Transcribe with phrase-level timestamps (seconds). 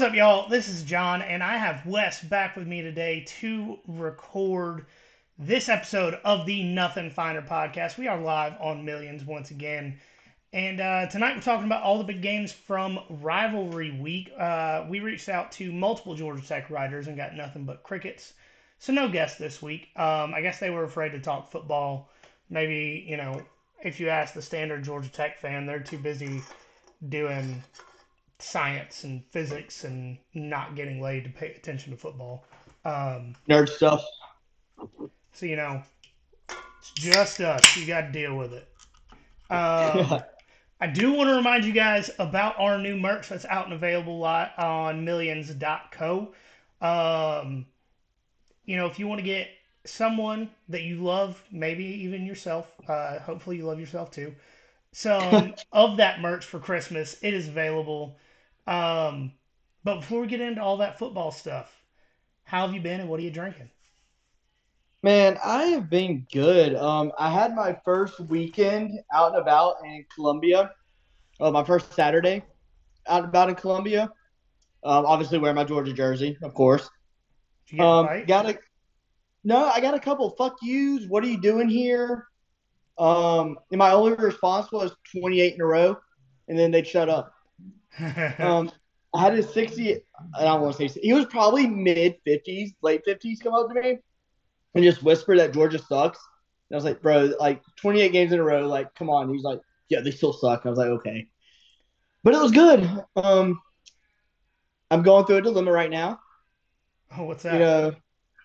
[0.00, 0.48] What's up, y'all?
[0.48, 4.86] This is John, and I have Wes back with me today to record
[5.38, 7.98] this episode of the Nothing Finer podcast.
[7.98, 9.98] We are live on Millions once again.
[10.54, 14.32] And uh, tonight we're talking about all the big games from Rivalry Week.
[14.38, 18.32] Uh, we reached out to multiple Georgia Tech writers and got nothing but crickets.
[18.78, 19.88] So no guests this week.
[19.96, 22.08] Um, I guess they were afraid to talk football.
[22.48, 23.42] Maybe, you know,
[23.84, 26.40] if you ask the standard Georgia Tech fan, they're too busy
[27.06, 27.62] doing
[28.42, 32.44] science and physics and not getting laid to pay attention to football.
[32.84, 34.04] Um, Nerd stuff.
[35.32, 35.82] so you know,
[36.78, 37.76] it's just us.
[37.76, 38.68] You got to deal with it.
[39.50, 40.22] Um,
[40.80, 44.24] I do want to remind you guys about our new merch that's out and available
[44.24, 46.32] on millions.co.
[46.80, 47.66] Um,
[48.64, 49.50] you know, if you want to get
[49.84, 54.34] someone that you love, maybe even yourself, uh, hopefully you love yourself too,
[54.92, 58.16] some of that merch for Christmas, it is available.
[58.66, 59.32] Um,
[59.84, 61.70] but before we get into all that football stuff,
[62.44, 63.70] how have you been and what are you drinking?
[65.02, 66.74] Man, I have been good.
[66.74, 70.72] Um, I had my first weekend out and about in Columbia.
[71.40, 72.44] Uh, my first Saturday
[73.08, 74.04] out and about in Columbia.
[74.84, 76.88] Um, obviously wearing my Georgia jersey, of course.
[77.66, 78.28] Did you get a Um, fight?
[78.28, 78.58] got a
[79.44, 81.06] no, I got a couple fuck yous.
[81.08, 82.26] What are you doing here?
[82.98, 85.96] Um, and my only response was 28 in a row,
[86.48, 87.32] and then they'd shut up.
[88.40, 88.70] Um,
[89.14, 89.96] I had a 60.
[90.34, 93.74] I don't want to say he was probably mid 50s, late 50s, come up to
[93.74, 93.98] me
[94.74, 96.18] and just whisper that Georgia sucks.
[96.70, 99.32] And I was like, bro, like 28 games in a row, like, come on.
[99.32, 100.66] He's like, yeah, they still suck.
[100.66, 101.28] I was like, okay,
[102.24, 102.88] but it was good.
[103.16, 103.60] Um,
[104.90, 106.20] I'm going through a dilemma right now.
[107.16, 107.54] oh, what's that?
[107.54, 107.96] You know,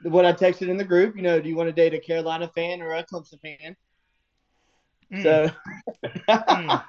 [0.03, 1.15] what I texted in the group.
[1.15, 3.75] You know, do you want to date a Carolina fan or a Clemson fan?
[5.11, 5.49] Mm, So,
[6.57, 6.81] mm.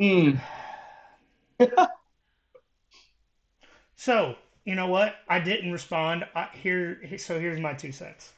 [0.00, 0.38] mm,
[3.96, 5.16] So, you know what?
[5.28, 6.24] I didn't respond.
[6.34, 8.32] I, here, so here's my two cents.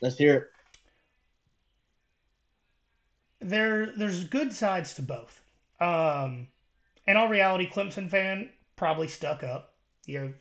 [0.00, 0.44] let's hear it.
[3.40, 5.40] There, there's good sides to both.
[5.80, 6.48] Um,
[7.06, 9.74] in all reality, Clemson fan probably stuck up.
[10.06, 10.32] You know,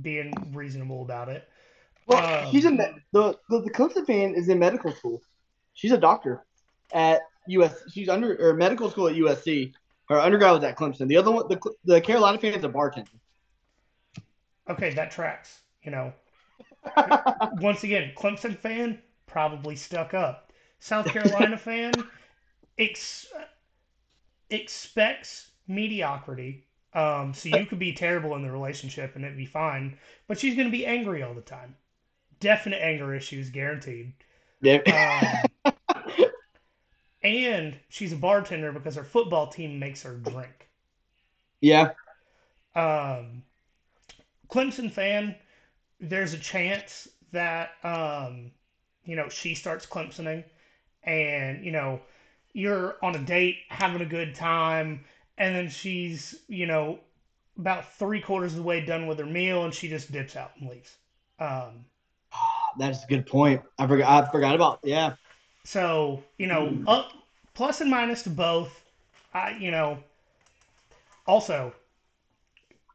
[0.00, 1.48] being reasonable about it.
[2.06, 5.22] Well, Um, she's in the, the the Clemson fan is in medical school.
[5.74, 6.44] She's a doctor
[6.92, 7.82] at US.
[7.92, 9.72] She's under or medical school at USC.
[10.08, 11.08] Her undergrad was at Clemson.
[11.08, 13.10] The other one, the the Carolina fan is a bartender.
[14.68, 15.60] Okay, that tracks.
[15.82, 16.12] You know,
[17.60, 20.52] once again, Clemson fan probably stuck up.
[20.78, 22.08] South Carolina fan
[22.78, 23.26] ex-
[24.50, 26.66] expects mediocrity.
[26.94, 29.98] Um, so you could be terrible in the relationship and it'd be fine,
[30.28, 31.76] but she's going to be angry all the time.
[32.40, 34.12] Definite anger issues, guaranteed.
[34.60, 35.42] Yeah.
[37.22, 40.68] And she's a bartender because her football team makes her drink.
[41.60, 41.92] yeah.
[42.74, 43.42] um,
[44.48, 45.34] Clemson fan,
[46.00, 48.50] there's a chance that um,
[49.04, 50.44] you know she starts Clemsoning,
[51.04, 52.00] and you know
[52.52, 55.04] you're on a date having a good time,
[55.38, 56.98] and then she's you know
[57.58, 60.52] about three quarters of the way done with her meal, and she just dips out
[60.58, 60.96] and leaves.
[61.38, 61.84] Um,
[62.78, 63.62] That's a good point.
[63.78, 64.24] I forgot.
[64.24, 64.80] I forgot about.
[64.82, 65.14] Yeah.
[65.64, 66.88] So you know hmm.
[66.88, 67.12] up
[67.54, 68.80] plus and minus to both.
[69.34, 69.98] I you know
[71.26, 71.72] also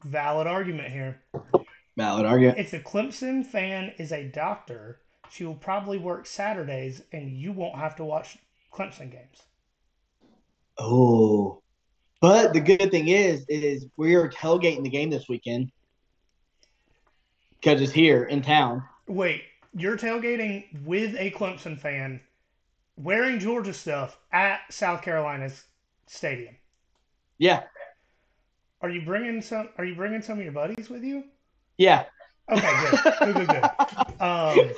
[0.04, 1.22] valid argument here.
[1.96, 2.60] Valid argument.
[2.60, 5.00] If the Clemson fan is a doctor,
[5.32, 8.38] she will probably work Saturdays and you won't have to watch
[8.72, 9.42] Clemson games.
[10.78, 11.62] Oh.
[12.20, 15.72] But the good thing is, is we are tailgating the game this weekend
[17.60, 18.84] because it's here in town.
[19.08, 19.44] Wait,
[19.76, 22.20] you're tailgating with a Clemson fan
[22.98, 25.64] wearing Georgia stuff at South Carolina's
[26.08, 26.56] stadium.
[27.38, 27.64] Yeah.
[28.82, 31.24] Are you bringing some are you bringing some of your buddies with you?
[31.78, 32.06] Yeah.
[32.52, 33.14] Okay, good.
[33.20, 33.64] Good, good, good.
[34.20, 34.72] Um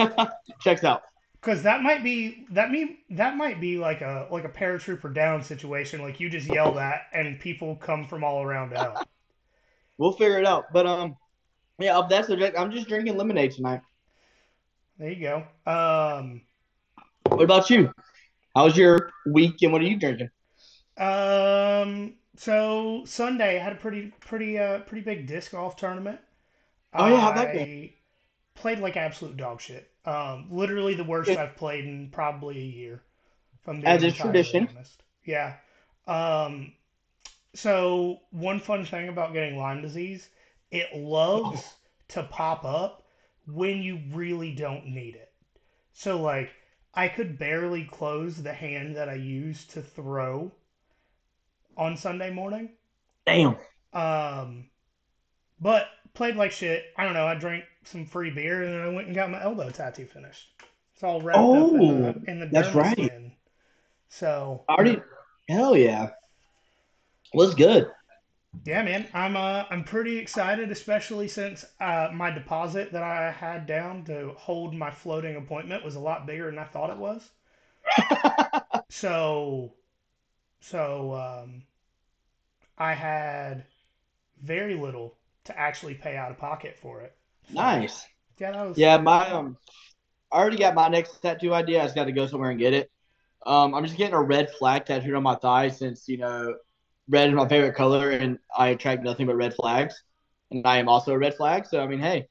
[0.61, 1.03] Checks out.
[1.41, 5.41] Because that might be that mean that might be like a like a paratrooper down
[5.41, 6.01] situation.
[6.01, 8.97] Like you just yell that and people come from all around to help.
[9.97, 10.71] We'll figure it out.
[10.71, 11.17] But um,
[11.77, 13.81] yeah, up that subject, I'm just drinking lemonade tonight.
[14.97, 15.43] There you go.
[15.69, 16.41] Um,
[17.23, 17.91] What about you?
[18.55, 20.29] How's your week and what are you drinking?
[20.97, 22.15] um.
[22.35, 26.19] So Sunday I had a pretty pretty uh pretty big disc golf tournament.
[26.93, 27.87] Oh, yeah, how'd that go?
[28.55, 29.89] Played like absolute dog shit.
[30.05, 31.29] Um, literally the worst.
[31.29, 33.01] I've played in probably a year.
[33.63, 34.69] From As is tradition.
[34.71, 35.03] honest.
[35.25, 35.55] Yeah.
[36.07, 36.73] Um.
[37.53, 40.29] So one fun thing about getting Lyme disease,
[40.71, 41.63] it loves
[42.09, 43.03] to pop up
[43.47, 45.31] when you really don't need it.
[45.93, 46.51] So like
[46.93, 50.51] I could barely close the hand that I used to throw
[51.77, 52.69] on Sunday morning.
[53.25, 53.57] Damn.
[53.93, 54.69] Um
[55.61, 56.85] but played like shit.
[56.97, 57.27] I don't know.
[57.27, 60.47] I drank some free beer and then I went and got my elbow tattoo finished.
[60.93, 62.91] It's all wrapped Oh, up in the, in the that's right.
[62.97, 63.31] skin.
[64.09, 65.01] So I already.
[65.47, 66.09] Hell yeah.
[67.33, 67.89] Was good.
[68.65, 73.65] Yeah, man, I'm uh I'm pretty excited, especially since uh my deposit that I had
[73.65, 77.29] down to hold my floating appointment was a lot bigger than I thought it was.
[78.89, 79.73] So,
[80.59, 81.63] so um,
[82.77, 83.65] I had
[84.41, 85.15] very little
[85.45, 87.15] to actually pay out of pocket for it.
[87.45, 88.05] So, Nice.
[88.39, 88.77] Yeah, that was.
[88.77, 89.57] Yeah, my um,
[90.31, 91.81] I already got my next tattoo idea.
[91.81, 92.91] I just got to go somewhere and get it.
[93.45, 96.55] Um, I'm just getting a red flag tattooed on my thigh since you know,
[97.09, 100.03] red is my favorite color, and I attract nothing but red flags.
[100.51, 102.27] And I am also a red flag, so I mean, hey,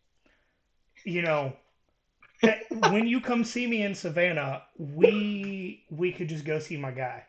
[1.05, 1.57] You know,
[2.43, 6.91] eh, when you come see me in Savannah, we we could just go see my
[6.93, 7.27] guy.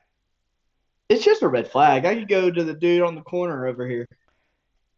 [1.09, 2.05] it's just a red flag.
[2.05, 4.07] I could go to the dude on the corner over here.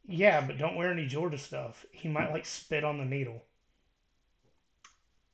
[0.08, 1.86] Yeah, but don't wear any Georgia stuff.
[1.92, 3.46] He might like spit on the needle.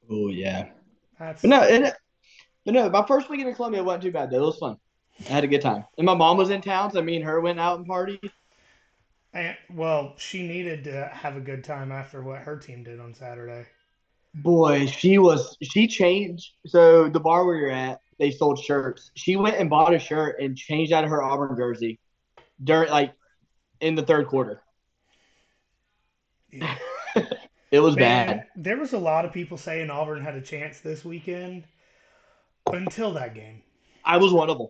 [0.09, 0.69] Oh yeah.
[1.19, 1.93] That's But no, it,
[2.65, 4.37] but no, my first weekend in Columbia wasn't too bad though.
[4.43, 4.77] It was fun.
[5.25, 7.39] I had a good time, and my mom was in town, so me and her
[7.41, 8.31] went out and partied.
[9.33, 13.13] and, well, she needed to have a good time after what her team did on
[13.13, 13.67] Saturday.
[14.33, 16.51] Boy, she was she changed.
[16.65, 19.11] So the bar where you're at, they sold shirts.
[19.15, 21.99] She went and bought a shirt and changed out of her Auburn jersey
[22.63, 23.13] during like
[23.81, 24.63] in the third quarter.
[26.51, 26.77] Yeah.
[27.71, 28.47] It was Man, bad.
[28.55, 31.65] there was a lot of people saying Auburn had a chance this weekend
[32.71, 33.63] until that game.
[34.03, 34.67] I was one of them.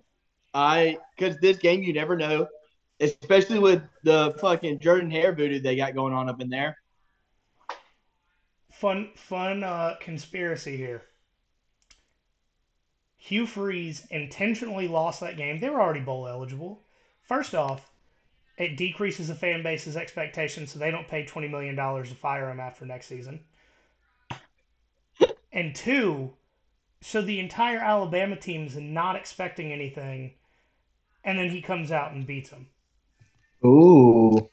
[0.54, 2.48] I because this game you never know,
[3.00, 6.78] especially with the fucking Jordan hair voodoo they got going on up in there.
[8.72, 11.04] Fun, fun uh, conspiracy here.
[13.18, 15.60] Hugh Freeze intentionally lost that game.
[15.60, 16.86] They were already bowl eligible.
[17.24, 17.92] First off,
[18.58, 22.50] it decreases the fan base's expectations, so they don't pay twenty million dollars to fire
[22.50, 23.44] him after next season.
[25.52, 26.34] and two,
[27.02, 30.34] so the entire Alabama team's not expecting anything,
[31.24, 32.68] and then he comes out and beats them.
[33.66, 34.50] Ooh,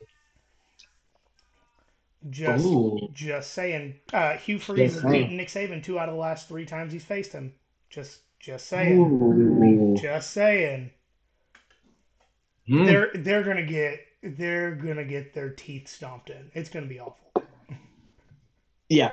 [2.30, 2.98] Just, Ooh.
[3.12, 4.00] just saying.
[4.12, 7.04] Uh, Hugh Freeze has beaten Nick Saban two out of the last three times he's
[7.04, 7.54] faced him.
[7.90, 8.98] Just, just saying.
[8.98, 9.96] Ooh.
[10.00, 10.90] Just saying.
[12.66, 12.84] Hmm.
[12.86, 16.50] They're they're gonna get they're gonna get their teeth stomped in.
[16.54, 17.30] It's gonna be awful.
[18.88, 19.12] Yeah.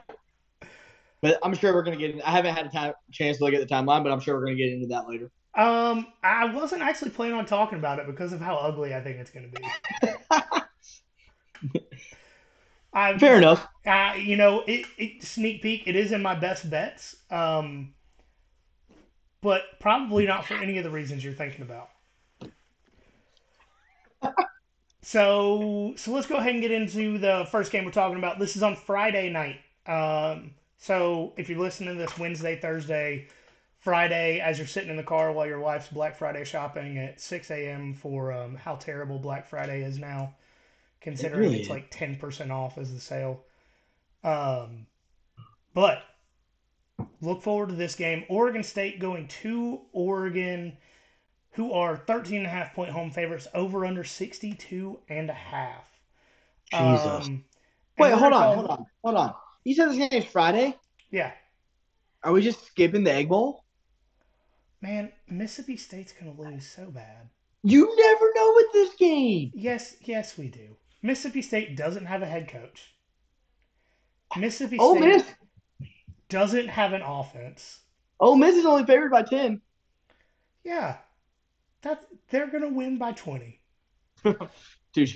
[1.21, 2.11] But I'm sure we're gonna get.
[2.11, 4.35] In, I haven't had a time, chance to look at the timeline, but I'm sure
[4.35, 5.31] we're gonna get into that later.
[5.53, 9.17] Um, I wasn't actually planning on talking about it because of how ugly I think
[9.17, 9.63] it's gonna be.
[12.93, 13.67] I Fair enough.
[13.85, 15.83] Uh, you know, it, it sneak peek.
[15.87, 17.15] It is in my best bets.
[17.29, 17.93] Um,
[19.41, 21.89] but probably not for any of the reasons you're thinking about.
[25.01, 28.39] so, so let's go ahead and get into the first game we're talking about.
[28.39, 29.59] This is on Friday night.
[29.87, 33.27] Um, so if you're listening to this Wednesday, Thursday,
[33.77, 37.51] Friday, as you're sitting in the car while your wife's Black Friday shopping at 6
[37.51, 37.93] a.m.
[37.93, 40.33] for um, how terrible Black Friday is now,
[40.99, 43.43] considering really it's like 10% off as the sale.
[44.23, 44.87] Um,
[45.75, 46.01] but
[47.21, 48.25] look forward to this game.
[48.27, 50.75] Oregon State going to Oregon,
[51.51, 55.83] who are 13 and a half point home favorites, over under 62 and a half.
[56.71, 57.27] Jesus.
[57.27, 57.43] Um,
[57.99, 59.35] Wait, hold on, call- hold on, hold on.
[59.63, 60.75] You said this game is Friday.
[61.11, 61.31] Yeah,
[62.23, 63.63] Are we just skipping the Egg Bowl?
[64.81, 67.29] man, Mississippi State's going to lose so bad.
[67.63, 69.51] You never know with this game.
[69.53, 70.75] Yes, yes, we do.
[71.03, 72.95] Mississippi State doesn't have a head coach.
[74.37, 75.25] Mississippi Ole State Miss.
[76.29, 77.79] doesn't have an offense.
[78.19, 79.61] Ole Miss is only favored by ten.
[80.63, 80.97] Yeah,
[81.81, 83.59] that they're going to win by 20.
[84.93, 85.15] Touche.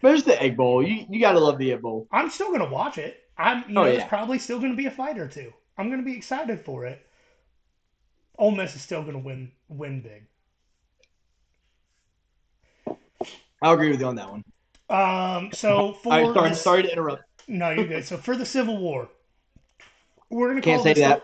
[0.00, 0.86] But it's the Egg Bowl.
[0.86, 2.08] You you gotta love the Egg Bowl.
[2.12, 3.21] I'm still going to watch it.
[3.38, 3.92] I'm, you Oh, know, yeah.
[3.96, 5.52] there's probably still going to be a fight or two.
[5.78, 7.04] I'm going to be excited for it.
[8.38, 10.24] Ole Miss is still going to win win big.
[13.60, 14.44] I'll agree with you on that one.
[14.90, 17.22] Um, so for right, sorry, the- sorry to interrupt.
[17.48, 18.04] No, you're good.
[18.04, 19.08] So for the Civil War,
[20.30, 21.22] we're gonna Can't call say this that.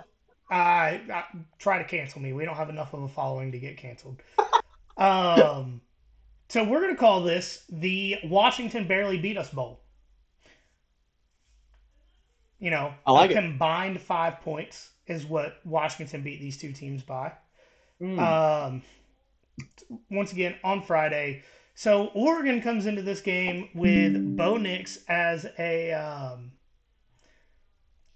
[0.49, 1.25] The, I, I
[1.59, 2.33] try to cancel me.
[2.33, 4.17] We don't have enough of a following to get canceled.
[4.97, 5.81] um,
[6.49, 9.81] so we're gonna call this the Washington barely beat us bowl.
[12.61, 13.37] You know, I like a it.
[13.37, 17.33] combined five points is what Washington beat these two teams by.
[18.01, 18.19] Mm.
[18.19, 18.83] Um,
[20.11, 21.43] once again on Friday.
[21.75, 26.51] So Oregon comes into this game with Bo Nix as a um,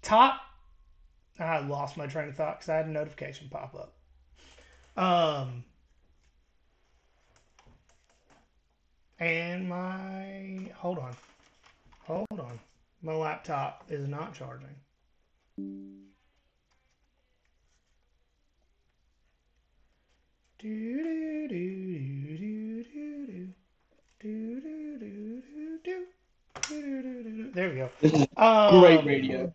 [0.01, 0.41] top.
[1.39, 3.93] I lost my train of thought because I had a notification pop up.
[5.01, 5.63] Um,
[9.19, 11.15] and my hold on.
[12.05, 12.59] Hold on.
[13.05, 14.75] My laptop is not charging.
[27.53, 27.89] There we go.
[27.99, 29.53] This is Um, great radio.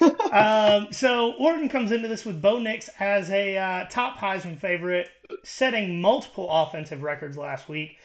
[0.32, 5.08] um, so Oregon comes into this with Bo Nix as a uh, top Heisman favorite,
[5.42, 7.98] setting multiple offensive records last week,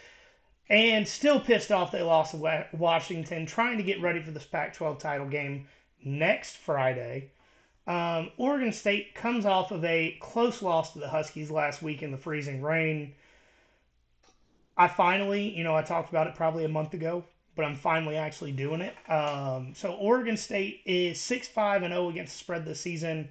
[0.69, 4.99] and still pissed off they lost to Washington, trying to get ready for this Pac-12
[4.99, 5.67] title game
[6.03, 7.29] next Friday.
[7.87, 12.11] Um, Oregon State comes off of a close loss to the Huskies last week in
[12.11, 13.13] the freezing rain.
[14.77, 17.23] I finally, you know, I talked about it probably a month ago,
[17.55, 18.95] but I'm finally actually doing it.
[19.09, 23.29] Um, so Oregon State is 6-5 and 0 against the spread this season,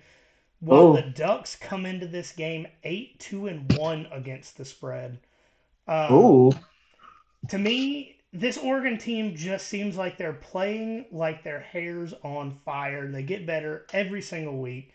[0.61, 0.93] while Oh.
[0.93, 5.19] the Ducks come into this game 8-2 and 1 against the spread.
[5.89, 6.53] Um, Ooh.
[7.53, 13.07] To me, this Oregon team just seems like they're playing like their hair's on fire.
[13.09, 14.95] They get better every single week.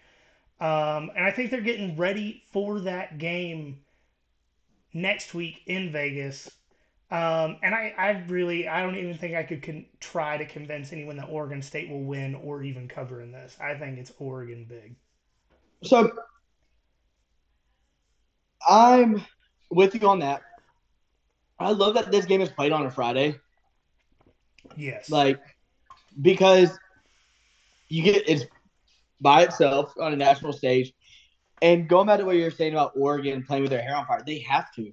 [0.60, 3.78] Um, and I think they're getting ready for that game
[4.92, 6.50] next week in Vegas.
[7.12, 10.92] Um, and I, I really, I don't even think I could con- try to convince
[10.92, 13.56] anyone that Oregon State will win or even cover in this.
[13.62, 14.96] I think it's Oregon big.
[15.84, 16.12] So
[18.68, 19.24] I'm
[19.70, 20.42] with you on that.
[21.60, 23.40] I love that this game is played on a Friday.
[24.76, 25.10] Yes.
[25.10, 25.40] Like
[26.22, 26.78] because
[27.90, 28.46] you get it's
[29.22, 30.94] by itself on a national stage.
[31.62, 34.06] And going back to what you were saying about Oregon playing with their hair on
[34.06, 34.92] fire, they have to.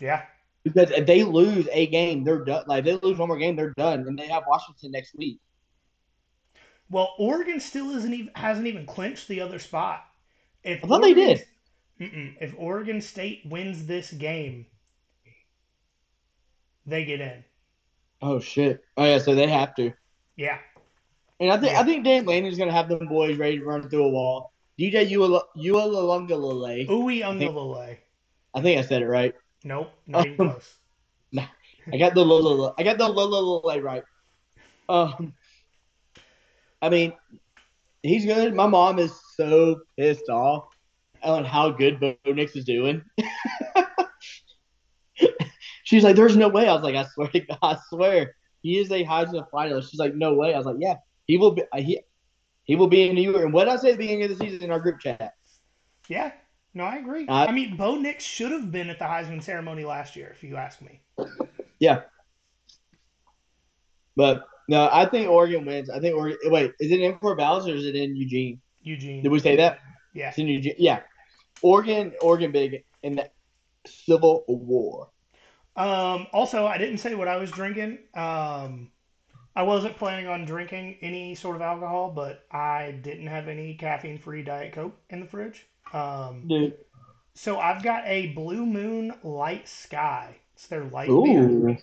[0.00, 0.22] yeah.
[0.64, 2.64] Because if they lose a game, they're done.
[2.66, 5.38] Like if they lose one more game, they're done, and they have Washington next week.
[6.90, 10.04] Well, Oregon still isn't even hasn't even clinched the other spot.
[10.64, 11.44] If I thought they did.
[11.98, 14.66] If Oregon State wins this game,
[16.86, 17.44] they get in.
[18.22, 18.80] Oh shit!
[18.96, 19.92] Oh yeah, so they have to.
[20.36, 20.58] Yeah.
[21.40, 21.80] And I think Yeah.
[21.80, 24.52] I think Dan Lanning gonna have them boys ready to run through a wall.
[24.78, 26.86] DJ Ualungalale.
[26.88, 27.98] Uwe Ungalale.
[28.54, 29.34] I think I said it right.
[29.64, 29.92] Nope.
[30.06, 30.74] Not even Um, close.
[31.92, 32.74] I got the Lulala.
[32.78, 34.02] I got the Lulala right.
[34.88, 35.34] Um,
[36.82, 37.12] I mean,
[38.02, 38.54] he's good.
[38.54, 40.64] My mom is so pissed off
[41.22, 43.02] on how good Bo Nix is doing.
[45.86, 48.78] She's like, "There's no way." I was like, "I swear to God, I swear, he
[48.78, 51.62] is a Heisman finalist." She's like, "No way." I was like, "Yeah, he will be.
[51.72, 52.00] uh, He
[52.64, 54.36] he will be in New York." And what did I say at the beginning of
[54.36, 55.34] the season in our group chat?
[56.08, 56.32] Yeah.
[56.74, 57.24] No, I agree.
[57.28, 60.42] I- I mean, Bo Nix should have been at the Heisman ceremony last year, if
[60.42, 61.00] you ask me.
[61.78, 62.02] Yeah.
[64.16, 65.90] But no, I think Oregon wins.
[65.90, 66.38] I think Oregon.
[66.46, 68.60] Wait, is it in Corvallis or is it in Eugene?
[68.82, 69.22] Eugene.
[69.22, 69.80] Did we say that?
[70.14, 70.30] Yeah.
[70.30, 70.74] It's in Eugene.
[70.78, 71.00] Yeah,
[71.62, 72.12] Oregon.
[72.22, 73.30] Oregon big in the
[73.86, 75.10] Civil War.
[75.76, 77.98] Um, also, I didn't say what I was drinking.
[78.14, 78.90] Um,
[79.54, 84.42] I wasn't planning on drinking any sort of alcohol, but I didn't have any caffeine-free
[84.42, 85.66] Diet Coke in the fridge.
[85.92, 86.74] Um, Dude.
[87.34, 90.36] so I've got a Blue Moon Light Sky.
[90.54, 91.78] It's their light beer.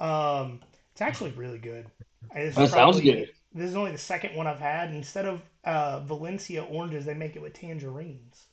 [0.00, 0.60] Um,
[0.92, 1.86] it's actually really good.
[2.34, 3.30] It's that sounds good.
[3.54, 4.92] This is only the second one I've had.
[4.92, 8.46] Instead of uh, Valencia oranges, they make it with tangerines.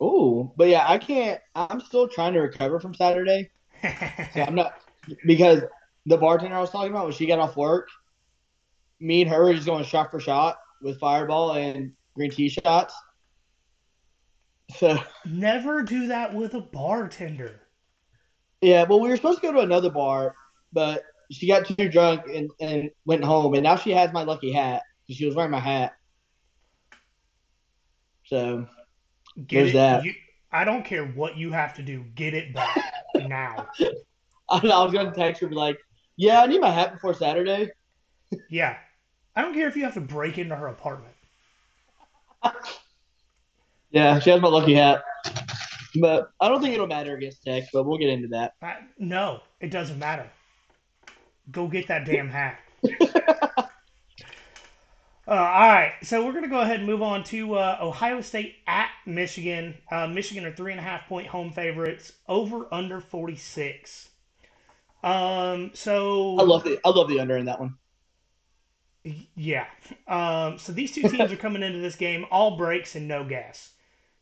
[0.00, 1.40] Oh, but yeah, I can't.
[1.54, 3.50] I'm still trying to recover from Saturday.
[4.34, 4.74] So I'm not
[5.26, 5.62] because
[6.06, 7.88] the bartender I was talking about when she got off work,
[9.00, 12.94] me and her were just going shot for shot with Fireball and green tea shots.
[14.76, 17.60] So Never do that with a bartender.
[18.60, 20.34] yeah, well, we were supposed to go to another bar,
[20.72, 24.52] but she got too drunk and, and went home, and now she has my lucky
[24.52, 24.82] hat.
[25.08, 25.94] She was wearing my hat.
[28.26, 28.66] So
[29.46, 29.74] Get There's it.
[29.74, 30.04] that.
[30.04, 30.14] You,
[30.52, 32.04] I don't care what you have to do.
[32.14, 32.92] Get it back
[33.28, 33.68] now.
[34.48, 35.78] I, I was gonna text her be like,
[36.16, 37.70] "Yeah, I need my hat before Saturday."
[38.48, 38.76] Yeah.
[39.36, 41.14] I don't care if you have to break into her apartment.
[43.92, 45.02] Yeah, she has my lucky hat,
[45.96, 47.64] but I don't think it'll matter against Tech.
[47.72, 48.52] But we'll get into that.
[48.62, 50.30] I, no, it doesn't matter.
[51.50, 52.60] Go get that damn hat.
[55.30, 58.20] Uh, all right, so we're going to go ahead and move on to uh, Ohio
[58.20, 59.76] State at Michigan.
[59.90, 64.08] Uh, Michigan are three and a half point home favorites, over under 46.
[65.04, 67.78] Um, so I love the I love the under in that one.
[69.34, 69.66] Yeah.
[70.08, 73.72] Um, so these two teams are coming into this game all breaks and no gas,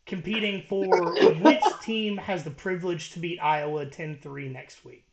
[0.07, 5.07] competing for which team has the privilege to beat Iowa 10 3 next week.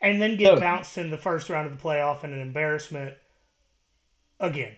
[0.00, 0.60] And then get Oh.
[0.60, 3.16] bounced in the first round of the playoff in an embarrassment
[4.44, 4.72] again.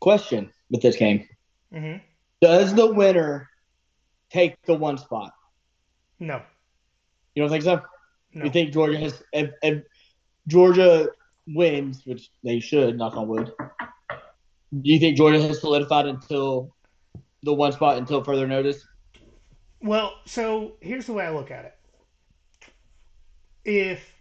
[0.00, 1.26] Question with this game:
[1.72, 1.96] hmm
[2.40, 3.48] Does the winner
[4.30, 5.32] take the one spot?
[6.18, 6.42] No.
[7.34, 7.82] You don't think so?
[8.34, 8.44] No.
[8.44, 9.22] You think Georgia has?
[9.32, 9.82] If, if
[10.46, 11.08] Georgia
[11.46, 13.52] wins, which they should, knock on wood,
[14.72, 16.74] do you think Georgia has solidified until
[17.42, 18.86] the one spot until further notice?
[19.82, 21.74] Well, so here's the way I look at it.
[23.64, 24.14] If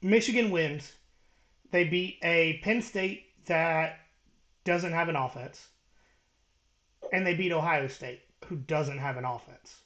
[0.00, 0.92] Michigan wins,
[1.70, 3.98] they beat a Penn State that
[4.64, 5.68] doesn't have an offense,
[7.12, 9.76] and they beat Ohio State, who doesn't have an offense.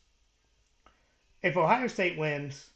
[1.42, 2.66] If Ohio State wins,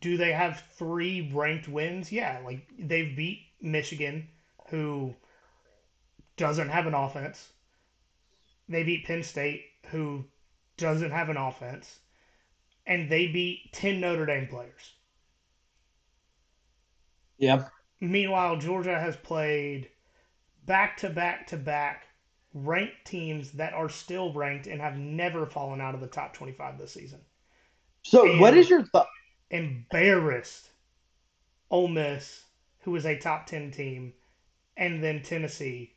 [0.00, 2.12] do they have three ranked wins?
[2.12, 4.28] Yeah, like they've beat Michigan,
[4.68, 5.14] who
[6.36, 7.48] doesn't have an offense.
[8.68, 10.24] They beat Penn State, who
[10.76, 11.98] doesn't have an offense.
[12.86, 14.94] And they beat 10 Notre Dame players.
[17.38, 17.64] Yeah.
[18.00, 19.90] Meanwhile, Georgia has played
[20.66, 22.06] back to back to back
[22.54, 26.78] ranked teams that are still ranked and have never fallen out of the top 25
[26.78, 27.20] this season.
[28.02, 29.08] So, And- what is your thought?
[29.50, 30.70] Embarrassed
[31.70, 32.44] Ole Miss,
[32.80, 34.14] who is a top 10 team,
[34.76, 35.96] and then Tennessee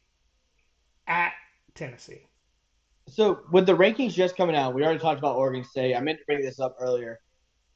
[1.08, 1.34] at
[1.74, 2.28] Tennessee.
[3.08, 5.96] So, with the rankings just coming out, we already talked about Oregon State.
[5.96, 7.20] I meant to bring this up earlier.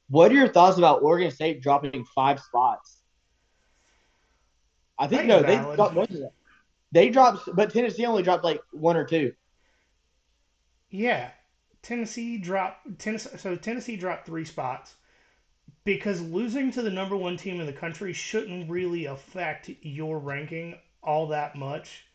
[0.10, 3.02] What are your thoughts about Oregon State dropping five spots?
[5.00, 6.30] I think no, they dropped most of them.
[6.92, 9.34] They dropped, but Tennessee only dropped like one or two.
[10.90, 11.32] Yeah,
[11.82, 13.38] Tennessee dropped Tennessee.
[13.38, 14.96] So Tennessee dropped three spots
[15.84, 20.78] because losing to the number one team in the country shouldn't really affect your ranking
[21.04, 22.06] all that much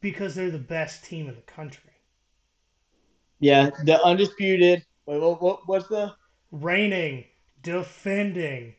[0.00, 1.90] because they're the best team in the country.
[3.38, 4.84] Yeah, the undisputed.
[5.06, 6.12] Wait, what, what, what's the
[6.52, 7.24] Reigning,
[7.62, 8.74] defending,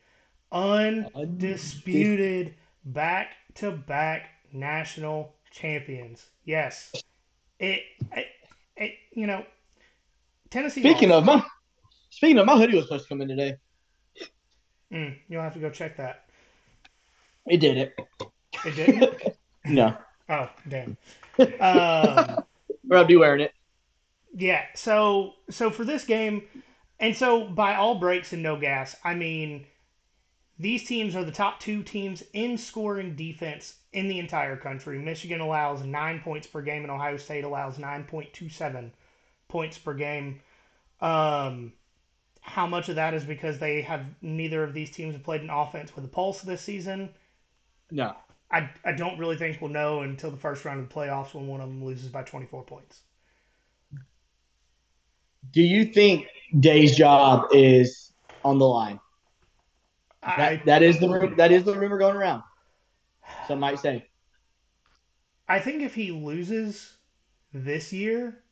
[0.52, 6.26] undisputed, back to back national champions.
[6.44, 6.92] Yes,
[7.58, 8.26] it, it,
[8.76, 9.44] it you know,
[10.50, 10.80] Tennessee.
[10.80, 11.20] Speaking lost.
[11.20, 11.44] of my,
[12.10, 13.56] speaking of my hoodie was supposed to come in today.
[14.92, 16.24] Mm, you'll have to go check that.
[17.46, 17.94] It did it.
[18.64, 19.22] It didn't.
[19.64, 19.96] No,
[20.28, 20.96] Oh, damn.
[21.60, 22.42] Um,
[22.90, 23.52] or I'll be wearing it.
[24.34, 24.64] yeah.
[24.74, 26.42] So, so for this game,
[26.98, 29.66] and so by all breaks and no gas, I mean
[30.62, 34.98] these teams are the top two teams in scoring defense in the entire country.
[34.98, 38.92] Michigan allows nine points per game, and Ohio State allows nine point two seven
[39.48, 40.40] points per game.
[41.00, 41.72] Um,
[42.40, 45.50] how much of that is because they have neither of these teams have played an
[45.50, 47.10] offense with a pulse this season?
[47.90, 48.14] No,
[48.52, 51.48] I, I don't really think we'll know until the first round of the playoffs when
[51.48, 53.00] one of them loses by 24 points.
[55.50, 56.26] do you think
[56.60, 58.12] Day's job is
[58.44, 59.00] on the line?
[60.22, 62.42] I, That, that is the that is the rumor going around.
[63.46, 64.06] Some might say.
[65.48, 66.96] I think if he loses
[67.52, 68.42] this year,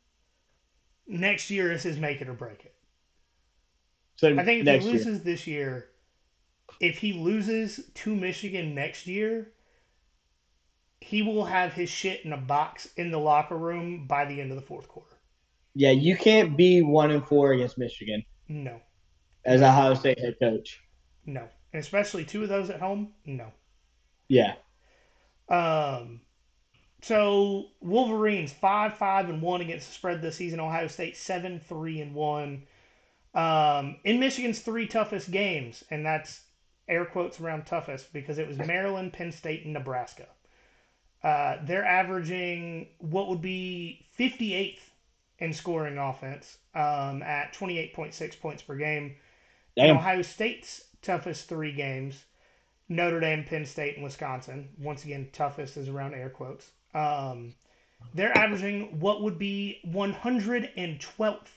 [1.07, 2.75] next year is his make it or break it.
[4.15, 4.81] So I think if he year.
[4.91, 5.89] loses this year,
[6.79, 9.53] if he loses to Michigan next year,
[11.01, 14.51] he will have his shit in a box in the locker room by the end
[14.51, 15.17] of the fourth quarter.
[15.73, 18.81] Yeah, you can't be one and four against Michigan No,
[19.45, 20.81] as Ohio State head coach.
[21.25, 21.49] no.
[21.73, 23.51] And especially two of those at home, no.
[24.27, 24.55] Yeah.
[25.49, 26.21] Um,
[27.01, 30.59] so Wolverines five five and one against the spread this season.
[30.59, 32.63] Ohio State seven three and one.
[33.33, 36.41] Um, in Michigan's three toughest games, and that's
[36.87, 40.27] air quotes around toughest because it was Maryland, Penn State, and Nebraska.
[41.23, 44.79] Uh, they're averaging what would be 58th
[45.39, 49.15] in scoring offense um, at 28.6 points per game.
[49.75, 49.97] Damn.
[49.97, 52.23] Ohio State's toughest three games
[52.91, 54.67] Notre Dame, Penn State, and Wisconsin.
[54.77, 56.71] Once again, toughest is around air quotes.
[56.93, 57.55] Um,
[58.13, 61.47] they're averaging what would be 112th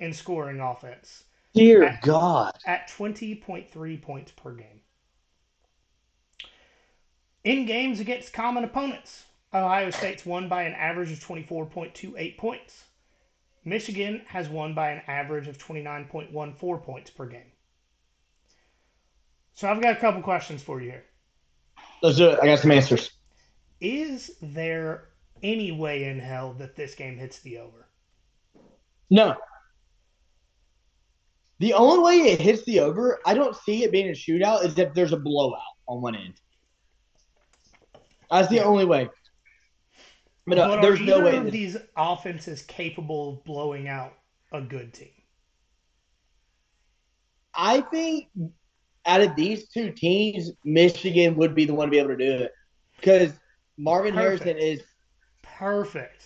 [0.00, 1.22] in scoring offense
[1.54, 2.58] Dear God.
[2.66, 4.80] at 20.3 points per game.
[7.44, 9.24] In games against common opponents,
[9.54, 12.84] Ohio State's won by an average of 24.28 points.
[13.64, 17.51] Michigan has won by an average of 29.14 points per game.
[19.54, 21.04] So I've got a couple questions for you here.
[22.02, 22.38] Let's do it.
[22.42, 23.10] I got some answers.
[23.80, 25.08] Is there
[25.42, 27.88] any way in hell that this game hits the over?
[29.10, 29.36] No.
[31.58, 34.76] The only way it hits the over, I don't see it being a shootout, is
[34.78, 36.34] if there's a blowout on one end.
[38.30, 38.64] That's the Yeah.
[38.64, 39.08] only way.
[40.46, 41.36] But no, but there's no way.
[41.36, 44.18] of these offenses capable of blowing out
[44.50, 45.12] a good team?
[47.54, 48.28] I think
[49.06, 52.44] out of these two teams, Michigan would be the one to be able to do
[52.44, 52.52] it
[52.96, 53.32] because
[53.76, 54.44] Marvin Perfect.
[54.44, 54.82] Harrison is.
[55.42, 56.24] Perfect.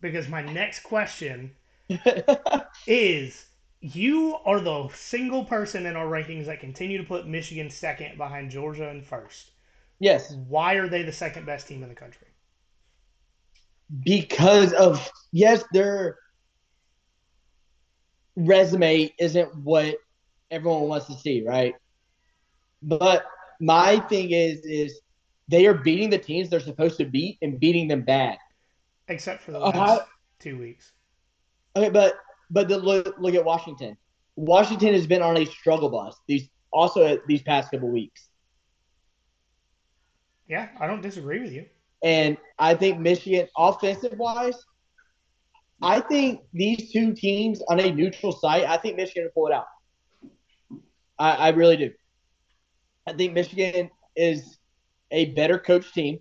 [0.00, 1.52] Because my next question
[2.86, 3.46] is
[3.80, 8.50] you are the single person in our rankings that continue to put Michigan second behind
[8.50, 9.50] Georgia and first.
[9.98, 10.32] Yes.
[10.48, 12.26] Why are they the second best team in the country?
[14.04, 16.16] Because of yes, their
[18.36, 19.96] resume isn't what
[20.50, 21.74] everyone wants to see, right?
[22.82, 23.26] But
[23.60, 25.00] my thing is is
[25.48, 28.38] they are beating the teams they're supposed to beat and beating them bad.
[29.08, 30.02] Except for the Uh, last
[30.38, 30.92] two weeks.
[31.76, 32.14] Okay, but
[32.50, 33.96] but the, look look at Washington.
[34.36, 38.28] Washington has been on a struggle bus these also these past couple weeks,
[40.48, 41.66] Yeah, I don't disagree with you.
[42.02, 44.56] and I think Michigan, offensive wise,
[45.82, 49.52] I think these two teams on a neutral site, I think Michigan will pull it
[49.54, 49.66] out.
[51.18, 51.90] I, I really do.
[53.10, 54.58] I think Michigan is
[55.10, 56.20] a better coach team.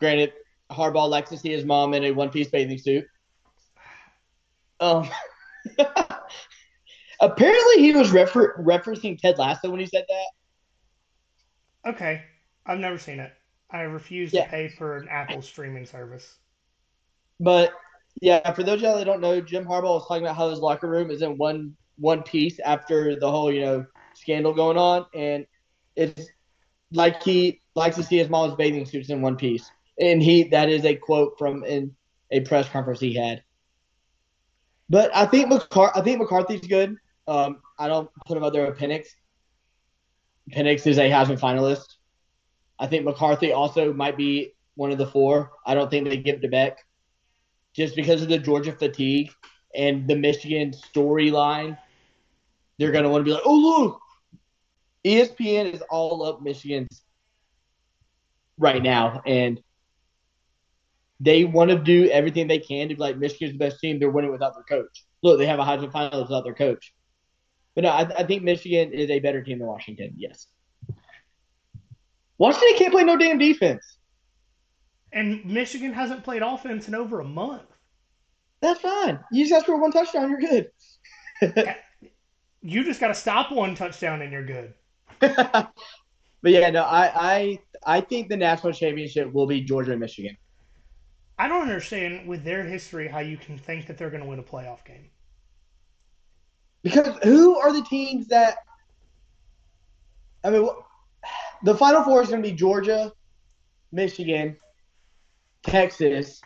[0.00, 0.32] Granted,
[0.72, 3.04] Harbaugh likes to see his mom in a one-piece bathing suit.
[4.80, 5.08] Um,
[7.20, 11.90] apparently, he was refer- referencing Ted Lasso when he said that.
[11.90, 12.24] Okay,
[12.66, 13.32] I've never seen it.
[13.70, 14.44] I refuse Yeah.
[14.44, 16.36] to pay for an Apple streaming service.
[17.38, 17.72] But
[18.20, 20.58] yeah, for those of y'all that don't know, Jim Harbaugh was talking about how his
[20.58, 25.06] locker room is in one one piece after the whole you know scandal going on,
[25.14, 25.46] and
[25.96, 26.28] it's
[26.92, 30.68] like he likes to see his mom's bathing suits in one piece, and he that
[30.68, 31.94] is a quote from in
[32.30, 33.42] a press conference he had.
[34.88, 36.96] But I think McCar- I think McCarthy's good.
[37.26, 39.08] Um, I don't put him up there with Penix.
[40.52, 41.96] Penix is a Heisman finalist.
[42.78, 45.50] I think McCarthy also might be one of the four.
[45.64, 46.78] I don't think they give it to Beck
[47.76, 49.30] just because of the Georgia fatigue
[49.74, 51.76] and the Michigan storyline,
[52.78, 54.00] they're going to want to be like, oh, look,
[55.06, 57.02] ESPN is all up Michigan's
[58.58, 59.22] right now.
[59.24, 59.60] And
[61.20, 63.98] they want to do everything they can to be like, Michigan's the best team.
[63.98, 65.04] They're winning without their coach.
[65.22, 66.92] Look, they have a Heisman finalist without their coach.
[67.74, 70.46] But no, I, I think Michigan is a better team than Washington, yes.
[72.38, 73.98] Washington can't play no damn defense.
[75.12, 77.62] And Michigan hasn't played offense in over a month.
[78.60, 79.20] That's fine.
[79.30, 80.70] You just have to score one touchdown, you're good.
[82.62, 84.74] You just got to stop one touchdown and you're good.
[85.20, 85.72] but
[86.42, 90.36] yeah, no, I, I I think the national championship will be Georgia and Michigan.
[91.38, 94.38] I don't understand with their history how you can think that they're going to win
[94.38, 95.10] a playoff game.
[96.82, 98.58] Because who are the teams that
[100.44, 100.68] I mean
[101.62, 103.12] the final four is going to be Georgia,
[103.92, 104.56] Michigan,
[105.62, 106.40] Texas,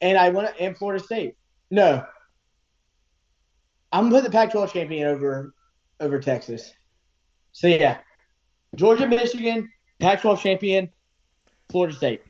[0.00, 1.36] and I want to and Florida State.
[1.70, 2.04] No.
[3.92, 5.54] I'm gonna put the Pac-12 champion over
[6.00, 6.72] over Texas.
[7.54, 7.98] So yeah,
[8.74, 10.90] Georgia, Michigan, Pac-12 champion,
[11.70, 12.22] Florida State.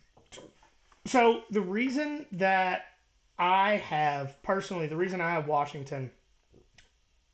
[1.07, 2.83] So the reason that
[3.39, 6.11] I have personally, the reason I have Washington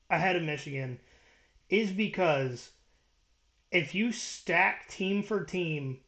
[0.08, 1.00] ahead of Michigan
[1.68, 2.70] is because
[3.72, 5.98] if you stack team for team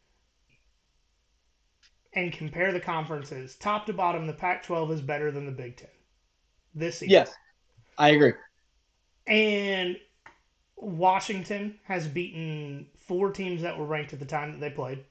[2.12, 5.88] and compare the conferences, top to bottom, the Pac-12 is better than the Big Ten
[6.76, 7.10] this season.
[7.10, 7.32] Yes,
[7.98, 8.34] I agree.
[9.26, 9.96] And
[10.82, 15.04] Washington has beaten four teams that were ranked at the time that they played.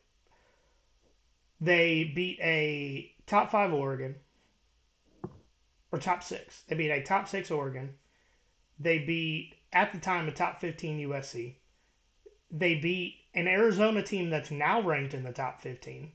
[1.61, 4.15] They beat a top five Oregon,
[5.91, 6.63] or top six.
[6.67, 7.95] They beat a top six Oregon.
[8.79, 11.55] They beat, at the time, a top 15 USC.
[12.49, 16.11] They beat an Arizona team that's now ranked in the top 15.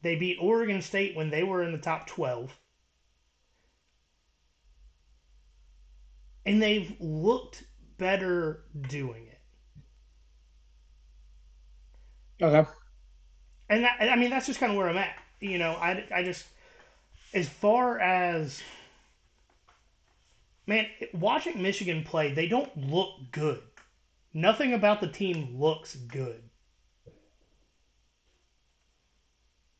[0.00, 2.56] They beat Oregon State when they were in the top 12.
[6.48, 7.62] And they've looked
[7.98, 9.38] better doing it.
[12.42, 12.66] Okay.
[13.68, 15.14] And that, I mean, that's just kind of where I'm at.
[15.40, 16.46] You know, I, I just,
[17.34, 18.62] as far as,
[20.66, 23.60] man, watching Michigan play, they don't look good.
[24.32, 26.42] Nothing about the team looks good.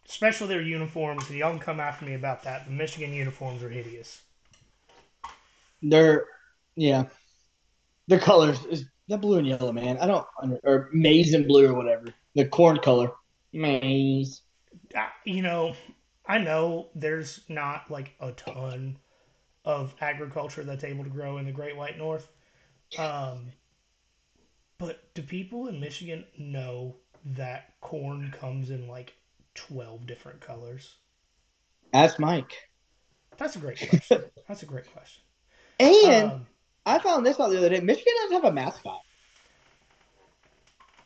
[0.06, 2.66] Especially their uniforms, y'all can come after me about that.
[2.66, 4.20] The Michigan uniforms are hideous.
[5.80, 6.26] They're
[6.78, 7.04] yeah.
[8.06, 9.98] the colors is that blue and yellow, man.
[9.98, 10.26] I don't
[10.64, 12.14] or maize and blue or whatever.
[12.34, 13.10] The corn color.
[13.52, 14.42] Maize.
[15.24, 15.74] You know,
[16.26, 18.98] I know there's not like a ton
[19.64, 22.28] of agriculture that's able to grow in the Great White North.
[22.98, 23.52] Um,
[24.78, 29.14] but do people in Michigan know that corn comes in like
[29.54, 30.94] 12 different colors?
[31.92, 32.52] Ask Mike.
[33.36, 34.22] That's a great question.
[34.48, 35.22] That's a great question.
[35.80, 36.46] And Um,
[36.88, 37.80] I found this out the other day.
[37.80, 39.00] Michigan doesn't have a mascot.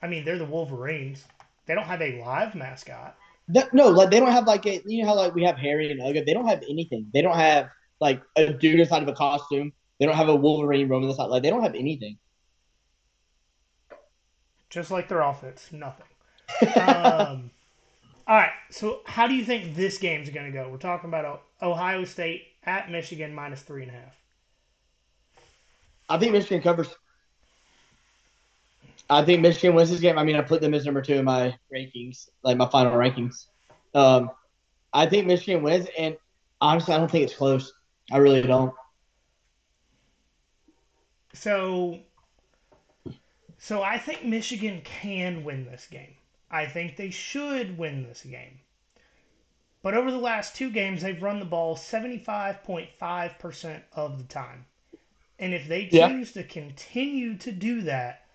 [0.03, 1.25] I mean, they're the Wolverines.
[1.67, 3.17] They don't have a live mascot.
[3.73, 6.01] No, like they don't have like a you know how like we have Harry and
[6.01, 6.25] Uga.
[6.25, 7.09] They don't have anything.
[7.13, 7.69] They don't have
[8.01, 9.73] like a dude inside of a costume.
[9.99, 11.27] They don't have a Wolverine roaming the side.
[11.27, 12.19] Like they don't have anything.
[14.73, 16.07] just like their offense, nothing.
[16.81, 17.51] um,
[18.27, 20.69] all right, so how do you think this game's going to go?
[20.71, 24.17] We're talking about Ohio State at Michigan minus three and a half.
[26.09, 26.89] I think Michigan covers.
[29.09, 30.19] I think Michigan wins this game.
[30.19, 33.47] I mean, I put them as number two in my rankings, like my final rankings.
[33.95, 34.31] Um,
[34.93, 36.17] I think Michigan wins, and
[36.61, 37.73] honestly, I don't think it's close.
[38.11, 38.75] I really don't.
[41.35, 42.01] So,
[43.59, 46.15] so I think Michigan can win this game.
[46.51, 48.61] I think they should win this game.
[49.83, 54.67] But over the last two games, they've run the ball 75.5% of the time.
[55.43, 56.43] And if they choose yeah.
[56.43, 58.27] to continue to do that,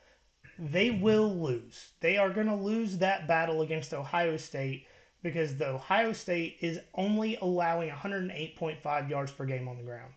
[0.60, 1.94] they will lose.
[2.02, 4.88] They are going to lose that battle against Ohio State
[5.24, 10.12] because the Ohio State is only allowing 108.5 yards per game on the ground.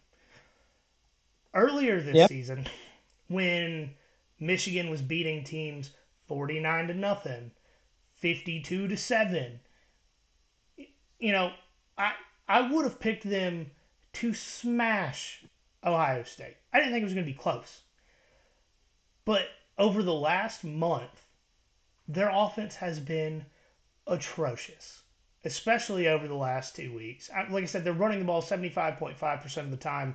[1.54, 2.28] Earlier this yep.
[2.28, 2.66] season,
[3.28, 3.94] when
[4.40, 5.92] Michigan was beating teams
[6.26, 7.52] 49 to nothing,
[8.16, 9.60] 52 to 7,
[11.20, 11.52] you know,
[11.96, 12.14] I
[12.48, 13.70] I would have picked them
[14.14, 15.44] to smash
[15.84, 16.56] Ohio State.
[16.72, 17.80] I didn't think it was going to be close.
[19.24, 21.26] But over the last month,
[22.08, 23.44] their offense has been
[24.06, 25.02] atrocious,
[25.44, 27.30] especially over the last two weeks.
[27.50, 30.14] Like I said, they're running the ball 75.5% of the time,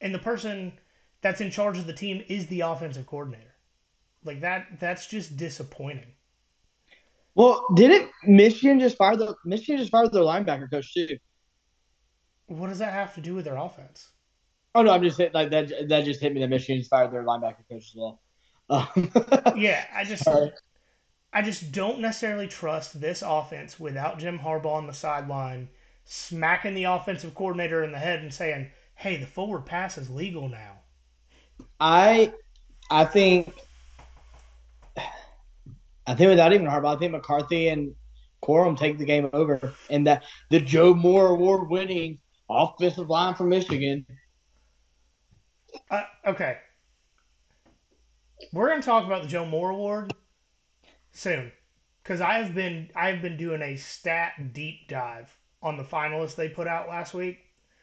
[0.00, 0.72] and the person
[1.20, 3.54] that's in charge of the team is the offensive coordinator.
[4.24, 6.12] Like that that's just disappointing.
[7.34, 11.18] Well, didn't Michigan just fire the Michigan just fired their linebacker coach too?
[12.46, 14.08] What does that have to do with their offense?
[14.74, 15.88] Oh no, I'm just like that.
[15.88, 18.20] That just hit me The Michigan's fired their linebacker coach as well.
[18.70, 19.10] Um,
[19.56, 20.26] yeah, I just
[21.32, 25.68] I just don't necessarily trust this offense without Jim Harbaugh on the sideline,
[26.04, 30.48] smacking the offensive coordinator in the head and saying, "Hey, the forward pass is legal
[30.48, 30.80] now."
[31.80, 32.32] I
[32.90, 33.54] I think
[36.06, 37.94] I think without even Harbaugh, I think McCarthy and
[38.42, 43.48] Corum take the game over, and that the Joe Moore Award winning offensive line from
[43.48, 44.06] Michigan.
[45.94, 46.56] Uh, okay,
[48.52, 50.12] we're going to talk about the Joe Moore Award
[51.12, 51.52] soon,
[52.02, 56.34] because I have been I have been doing a stat deep dive on the finalists
[56.34, 57.38] they put out last week.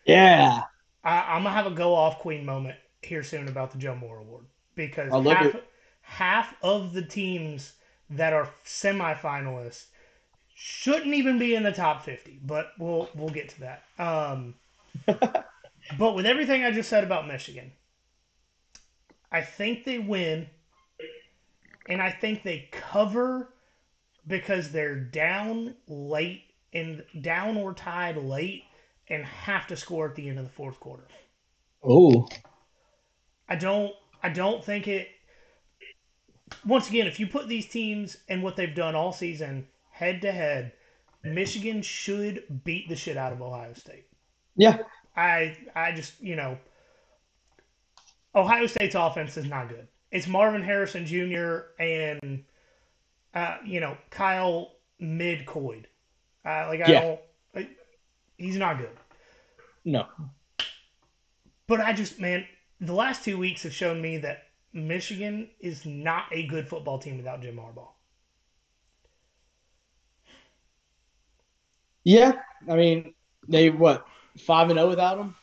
[0.06, 0.64] Yeah,
[1.06, 4.20] I, am gonna have a go off Queen moment here soon about the Joe Moore
[4.20, 4.44] Award
[4.76, 5.56] because half,
[6.02, 7.74] half of the teams
[8.10, 9.86] that are semifinalists
[10.54, 13.84] shouldn't even be in the top 50, but we'll we'll get to that.
[13.98, 14.56] Um,
[15.98, 17.72] but with everything I just said about Michigan,
[19.32, 20.48] I think they win,
[21.88, 23.54] and I think they cover
[24.28, 28.64] because they're down late and down or tied late
[29.10, 31.08] and have to score at the end of the fourth quarter.
[31.84, 32.28] Oh.
[33.50, 35.10] I don't I don't think it
[36.66, 40.32] once again, if you put these teams and what they've done all season head to
[40.32, 40.74] head,
[41.24, 44.06] Michigan should beat the shit out of Ohio State.
[44.56, 44.80] Yeah.
[45.16, 46.58] I I just you know
[48.34, 49.88] Ohio State's offense is not good.
[50.12, 51.82] It's Marvin Harrison Jr.
[51.82, 52.44] and
[53.34, 55.86] uh, you know Kyle McCord.
[56.46, 57.02] Uh, like I yeah.
[57.54, 57.70] don't,
[58.38, 58.90] he's not good.
[59.86, 60.06] No.
[61.68, 62.46] But I just man,
[62.80, 67.18] the last two weeks have shown me that Michigan is not a good football team
[67.18, 67.90] without Jim Harbaugh.
[72.04, 72.34] Yeah,
[72.70, 73.14] I mean
[73.48, 74.06] they what
[74.38, 75.36] five and zero oh without him.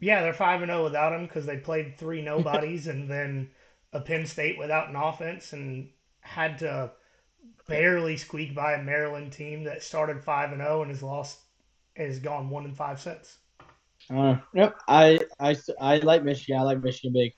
[0.00, 3.50] Yeah, they're five and zero oh without him because they played three nobodies and then
[3.92, 6.90] a Penn State without an offense and had to
[7.68, 11.38] barely squeak by a Maryland team that started five and zero and has lost
[11.96, 13.38] has gone one and five since.
[14.08, 16.60] Uh, yep, I, I I like Michigan.
[16.60, 17.32] I like Michigan big.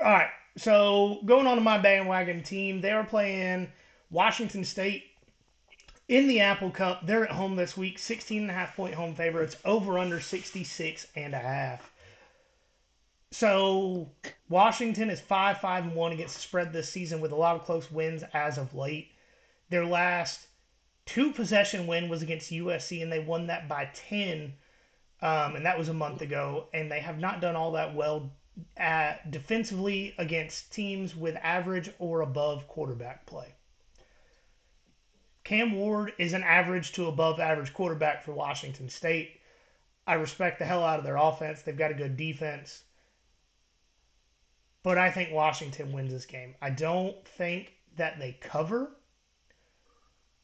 [0.00, 0.28] All right.
[0.58, 3.68] So going on to my bandwagon team, they are playing
[4.10, 5.04] Washington State
[6.08, 7.06] in the Apple Cup.
[7.06, 11.06] They're at home this week, 16 and a half point home favorites, over under 66
[11.16, 11.92] and a half.
[13.32, 14.08] So
[14.48, 17.64] Washington is 5 5 and 1 against the spread this season with a lot of
[17.64, 19.10] close wins as of late.
[19.68, 20.46] Their last
[21.06, 24.54] two possession win was against USC, and they won that by 10.
[25.22, 26.68] Um, and that was a month ago.
[26.72, 28.30] And they have not done all that well
[28.76, 33.54] at defensively against teams with average or above quarterback play.
[35.46, 39.38] Cam Ward is an average to above average quarterback for Washington State.
[40.04, 41.62] I respect the hell out of their offense.
[41.62, 42.82] They've got a good defense.
[44.82, 46.56] But I think Washington wins this game.
[46.60, 48.90] I don't think that they cover,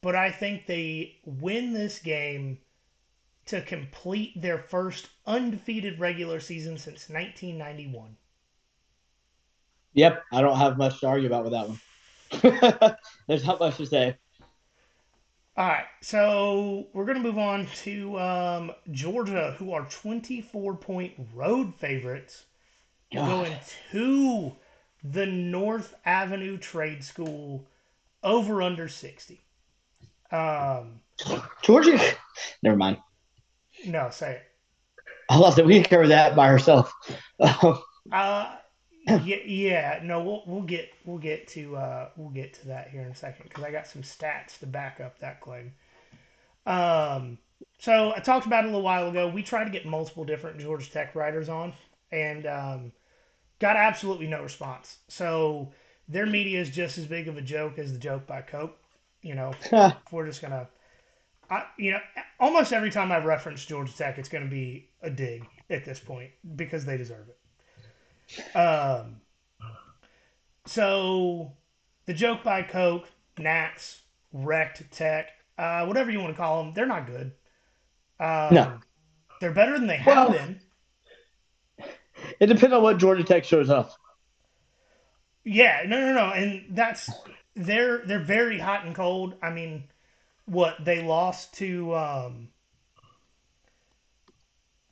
[0.03, 2.59] but I think they win this game
[3.47, 8.17] to complete their first undefeated regular season since 1991.
[9.95, 12.97] Yep, I don't have much to argue about with that one.
[13.27, 14.17] There's not much to say.
[15.55, 21.13] All right, so we're going to move on to um, Georgia, who are 24 point
[21.35, 22.45] road favorites
[23.13, 23.27] God.
[23.27, 23.57] going
[23.91, 24.53] to
[25.05, 27.67] the North Avenue Trade School
[28.23, 29.41] over under 60.
[30.31, 31.01] Um,
[31.63, 31.99] Georgia,
[32.63, 32.97] never mind.
[33.87, 34.43] no, say it.
[35.29, 36.93] I love that we can cover that by herself.
[38.11, 38.57] Uh,
[39.25, 43.03] yeah, yeah, no, we'll we'll get we'll get to uh, we'll get to that here
[43.03, 45.73] in a second because I got some stats to back up that claim.
[46.67, 47.39] Um,
[47.79, 49.29] so I talked about it a little while ago.
[49.29, 51.73] We tried to get multiple different Georgia Tech writers on,
[52.13, 52.93] and um,
[53.59, 54.99] got absolutely no response.
[55.09, 55.73] So
[56.09, 58.79] their media is just as big of a joke as the joke by Coke.
[59.23, 59.53] You know,
[60.13, 60.69] we're just gonna,
[61.51, 62.01] I, you know,
[62.39, 66.31] almost every time I reference Georgia Tech, it's gonna be a dig at this point
[66.55, 67.39] because they deserve it.
[68.55, 69.21] Um,
[70.67, 71.53] so
[72.07, 73.09] the joke by Coke,
[73.39, 77.33] Nats, wrecked Tech, uh, whatever you want to call them, they're not good.
[78.21, 78.81] Um, No.
[79.41, 80.61] they're better than they have Well- been.
[82.41, 83.93] it depends on what Georgia Tech shows up.
[85.45, 87.11] Yeah, no, no, no, and that's
[87.57, 89.35] they're they're very hot and cold.
[89.43, 89.89] I mean,
[90.47, 92.49] what they lost to um,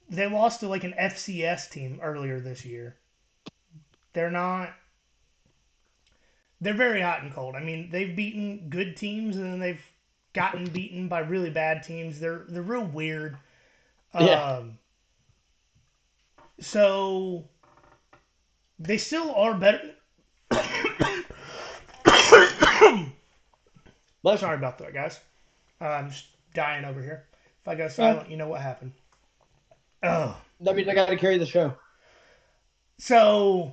[0.08, 2.96] they lost to like an FCS team earlier this year.
[4.12, 4.70] They're not.
[6.60, 7.54] They're very hot and cold.
[7.56, 9.82] I mean, they've beaten good teams and then they've
[10.34, 12.20] gotten beaten by really bad teams.
[12.20, 13.36] They're they're real weird.
[14.14, 14.42] Yeah.
[14.42, 14.78] Um,
[16.60, 17.44] so
[18.78, 19.94] they still are better.
[24.22, 25.20] Bless Sorry about that, guys.
[25.80, 27.26] Uh, I'm just dying over here.
[27.62, 28.92] If I go silent, you know what happened.
[30.02, 30.36] Oh.
[30.60, 31.74] That means I got to carry the show.
[32.98, 33.72] So,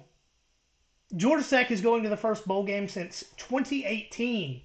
[1.15, 4.61] Georgia Tech is going to the first bowl game since 2018.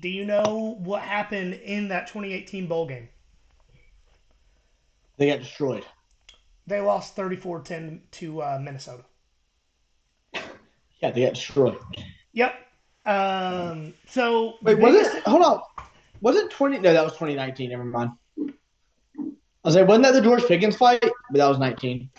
[0.00, 3.08] Do you know what happened in that 2018 bowl game?
[5.16, 5.84] They got destroyed.
[6.66, 9.04] They lost 34 10 to uh, Minnesota.
[10.32, 11.76] Yeah, they got destroyed.
[12.32, 12.54] Yep.
[13.06, 15.22] Um, so, Wait, was it?
[15.24, 15.60] Hold on.
[16.20, 16.78] Was it 20?
[16.78, 17.70] No, that was 2019.
[17.70, 18.10] Never mind.
[18.38, 21.00] I was like, wasn't that the George Pickens fight?
[21.02, 22.10] But that was 19.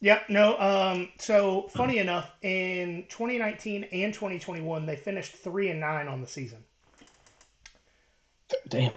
[0.00, 0.30] Yep.
[0.30, 0.58] No.
[0.58, 1.08] Um.
[1.18, 6.64] So funny enough, in 2019 and 2021, they finished three and nine on the season.
[8.68, 8.92] Damn.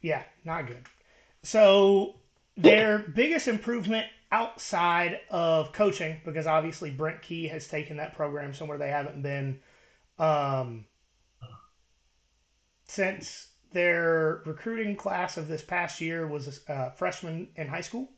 [0.00, 0.84] Yeah, not good.
[1.42, 2.16] So
[2.56, 8.78] their biggest improvement outside of coaching, because obviously Brent Key has taken that program somewhere
[8.78, 9.60] they haven't been
[10.18, 10.84] um,
[12.86, 18.08] since their recruiting class of this past year was a uh, freshman in high school.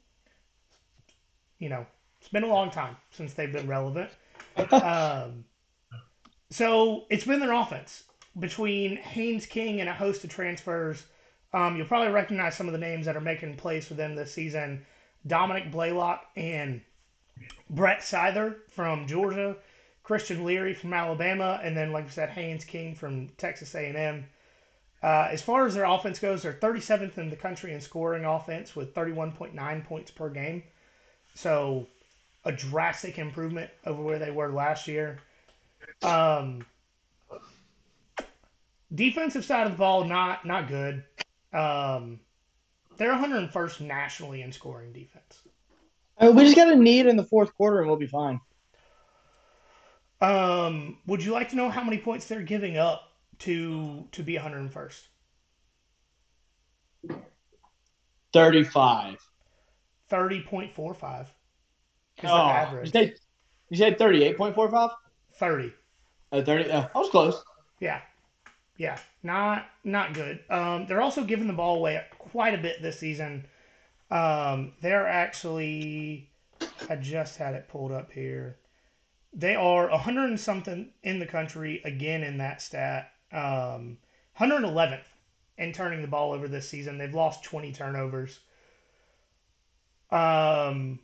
[1.59, 1.87] You know,
[2.21, 4.11] it's been a long time since they've been relevant.
[4.73, 5.45] Um,
[6.51, 8.05] so it's been their offense
[8.39, 11.05] between Haynes King and a host of transfers.
[11.53, 14.33] Um, you'll probably recognize some of the names that are making plays for them this
[14.33, 14.85] season:
[15.27, 16.81] Dominic Blaylock and
[17.71, 19.57] Brett Seither from Georgia,
[20.03, 24.27] Christian Leary from Alabama, and then, like I said, Haynes King from Texas A&M.
[25.03, 28.77] Uh, as far as their offense goes, they're 37th in the country in scoring offense
[28.77, 30.63] with 31.9 points per game.
[31.35, 31.87] So,
[32.45, 35.19] a drastic improvement over where they were last year.
[36.03, 36.65] Um,
[38.95, 41.05] defensive side of the ball, not not good.
[41.53, 42.21] Um,
[42.97, 45.43] they're 101st nationally in scoring defense.
[46.19, 48.41] Uh, we just got a need in the fourth quarter and we'll be fine.
[50.21, 54.37] Um, would you like to know how many points they're giving up to to be
[54.37, 55.01] 101st?
[58.33, 59.17] 35.
[60.11, 61.27] 30.45
[62.25, 62.93] is their Oh, you average.
[62.93, 63.15] said,
[63.69, 64.91] you said 38.45?
[65.35, 65.73] 30.
[66.33, 66.71] Uh, 30.
[66.71, 67.43] Uh, I was close.
[67.81, 68.01] Yeah.
[68.77, 68.99] Yeah.
[69.23, 70.41] Not not good.
[70.49, 73.47] Um, they're also giving the ball away quite a bit this season.
[74.11, 76.31] Um, they're actually
[76.89, 78.57] I just had it pulled up here.
[79.33, 83.13] They are 100 and something in the country again in that stat.
[83.33, 83.99] Um,
[84.39, 85.03] 111th
[85.59, 86.99] in turning the ball over this season.
[86.99, 88.41] They've lost 20 turnovers.
[90.11, 90.99] Um,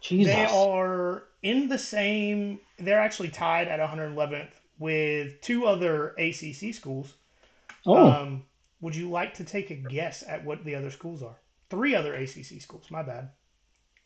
[0.00, 0.34] Jesus.
[0.34, 2.60] they are in the same.
[2.78, 7.14] They're actually tied at 111th with two other ACC schools.
[7.86, 8.44] oh, Um,
[8.80, 11.36] would you like to take a guess at what the other schools are?
[11.70, 12.90] Three other ACC schools.
[12.90, 13.30] My bad.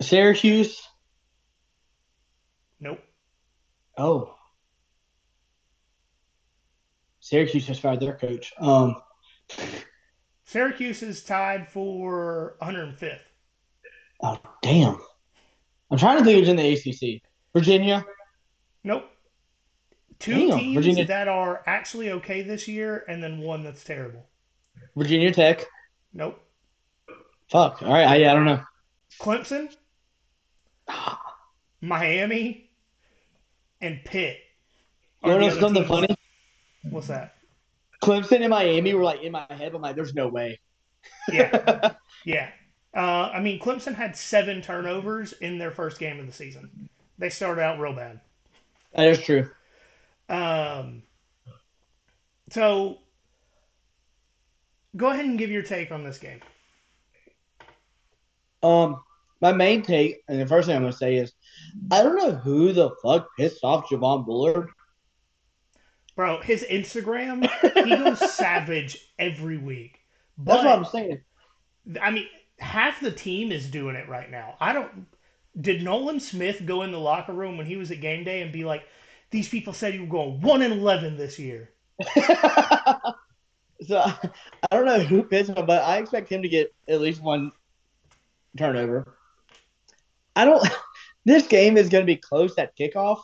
[0.01, 0.82] Syracuse.
[2.80, 3.01] Nope.
[3.97, 4.34] Oh.
[7.20, 8.53] Syracuse just fired their coach.
[8.59, 8.97] Um,
[10.45, 13.20] Syracuse is tied for 105th.
[14.22, 14.99] oh, damn.
[15.93, 17.22] I'm trying to think who's in the ACC.
[17.55, 18.03] Virginia.
[18.82, 19.05] Nope.
[20.18, 24.24] Two Damn, teams Virginia- that are actually okay this year, and then one that's terrible.
[24.97, 25.66] Virginia Tech.
[26.14, 26.40] Nope.
[27.51, 27.82] Fuck.
[27.82, 28.07] All right.
[28.07, 28.61] I, I don't know.
[29.20, 29.74] Clemson,
[31.82, 32.70] Miami,
[33.80, 34.38] and Pitt.
[35.24, 36.16] You are want to the know something funny?
[36.88, 37.34] What's that?
[38.03, 39.74] Clemson and Miami were like in my head.
[39.74, 40.59] I'm like, there's no way.
[41.30, 41.93] Yeah,
[42.24, 42.49] yeah.
[42.95, 46.88] Uh, I mean, Clemson had seven turnovers in their first game of the season.
[47.18, 48.20] They started out real bad.
[48.95, 49.49] that is true.
[50.28, 51.03] Um,
[52.51, 52.99] so,
[54.97, 56.40] go ahead and give your take on this game.
[58.62, 59.01] Um,
[59.40, 61.32] my main take, and the first thing I'm gonna say is,
[61.90, 64.68] I don't know who the fuck pissed off Javon Bullard.
[66.14, 67.49] Bro, his Instagram,
[67.84, 69.99] he goes savage every week.
[70.38, 71.20] That's what I'm saying.
[72.01, 72.26] I mean,
[72.63, 74.57] half the team is doing it right now.
[74.61, 75.07] I don't.
[75.61, 78.51] Did Nolan Smith go in the locker room when he was at game day and
[78.51, 78.85] be like,
[79.31, 81.71] these people said you were going 1 and 11 this year?
[82.15, 82.25] so
[83.91, 84.15] I
[84.71, 87.53] don't know who pissed him, but I expect him to get at least one
[88.57, 89.15] turnover.
[90.37, 90.67] I don't.
[91.25, 93.21] This game is going to be close at kickoff,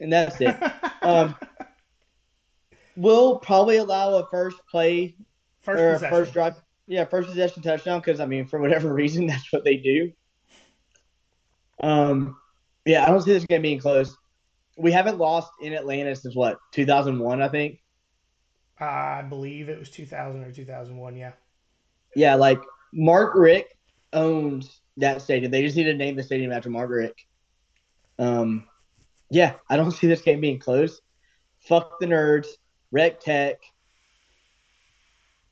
[0.00, 0.56] and that's it.
[1.02, 1.34] Um,
[2.94, 5.16] we'll probably allow a first play
[5.62, 6.16] first or a possession.
[6.16, 6.54] first drive.
[6.90, 10.10] Yeah, first possession touchdown because I mean, for whatever reason, that's what they do.
[11.80, 12.36] Um,
[12.84, 14.16] yeah, I don't see this game being close.
[14.76, 17.78] We haven't lost in Atlanta since what 2001, I think.
[18.80, 21.16] I believe it was 2000 or 2001.
[21.16, 21.30] Yeah.
[22.16, 22.60] Yeah, like
[22.92, 23.72] Mark Richt
[24.12, 25.52] owns that stadium.
[25.52, 27.24] They just need to name the stadium after Mark Richt.
[28.18, 28.66] Um,
[29.30, 31.00] yeah, I don't see this game being close.
[31.60, 32.48] Fuck the nerds.
[32.90, 33.60] Rec Tech.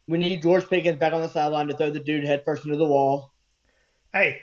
[0.09, 2.79] We need George Pickens back on the sideline to throw the dude head first into
[2.79, 3.33] the wall.
[4.13, 4.41] Hey,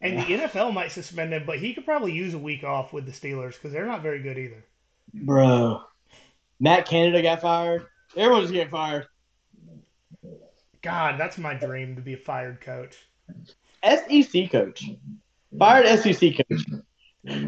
[0.00, 3.04] and the NFL might suspend him, but he could probably use a week off with
[3.04, 4.64] the Steelers because they're not very good either.
[5.12, 5.82] Bro.
[6.58, 7.86] Matt Canada got fired.
[8.16, 9.06] Everyone's getting fired.
[10.82, 12.96] God, that's my dream to be a fired coach.
[13.84, 14.90] SEC coach.
[15.58, 16.62] Fired SEC coach.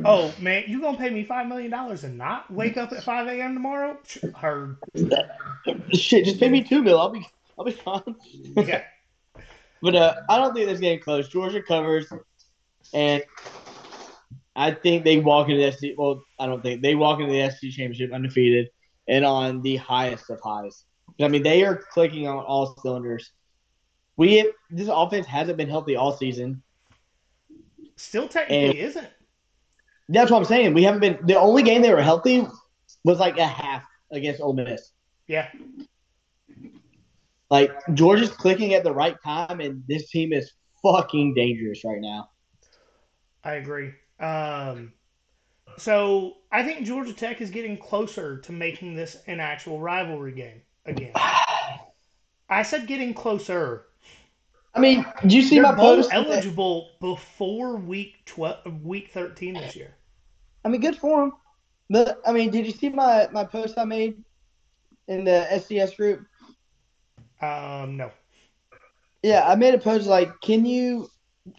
[0.04, 3.26] Oh man, you gonna pay me five million dollars and not wake up at five
[3.28, 3.54] a.m.
[3.54, 3.98] tomorrow?
[4.36, 4.76] Heard.
[5.92, 7.00] Shit, just pay me two mil.
[7.00, 7.26] I'll be
[7.58, 8.16] I'll be fine.
[8.56, 8.82] Yeah.
[9.84, 11.28] But uh, I don't think this game close.
[11.28, 12.06] Georgia covers,
[12.94, 13.20] and
[14.54, 15.98] I think they walk into the SC.
[15.98, 18.68] Well, I don't think they walk into the SC championship undefeated
[19.08, 20.84] and on the highest of highs.
[21.20, 23.32] I mean, they are clicking on all cylinders.
[24.16, 26.62] We this offense hasn't been healthy all season.
[27.96, 29.08] Still technically And- isn't.
[30.08, 30.74] That's what I'm saying.
[30.74, 31.18] We haven't been.
[31.24, 32.46] The only game they were healthy
[33.04, 34.92] was like a half against Ole Miss.
[35.26, 35.48] Yeah.
[37.50, 42.30] Like Georgia's clicking at the right time, and this team is fucking dangerous right now.
[43.44, 43.92] I agree.
[44.20, 44.92] Um,
[45.78, 50.62] so I think Georgia Tech is getting closer to making this an actual rivalry game
[50.86, 51.12] again.
[52.48, 53.86] I said getting closer.
[54.74, 56.10] I mean, do you see They're my bowl post?
[56.12, 59.94] eligible before week twelve, week thirteen this year.
[60.64, 61.32] I mean, good for him.
[61.90, 64.16] But I mean, did you see my my post I made
[65.08, 66.24] in the SCS group?
[67.40, 68.10] Um, no.
[69.22, 71.08] Yeah, I made a post like, can you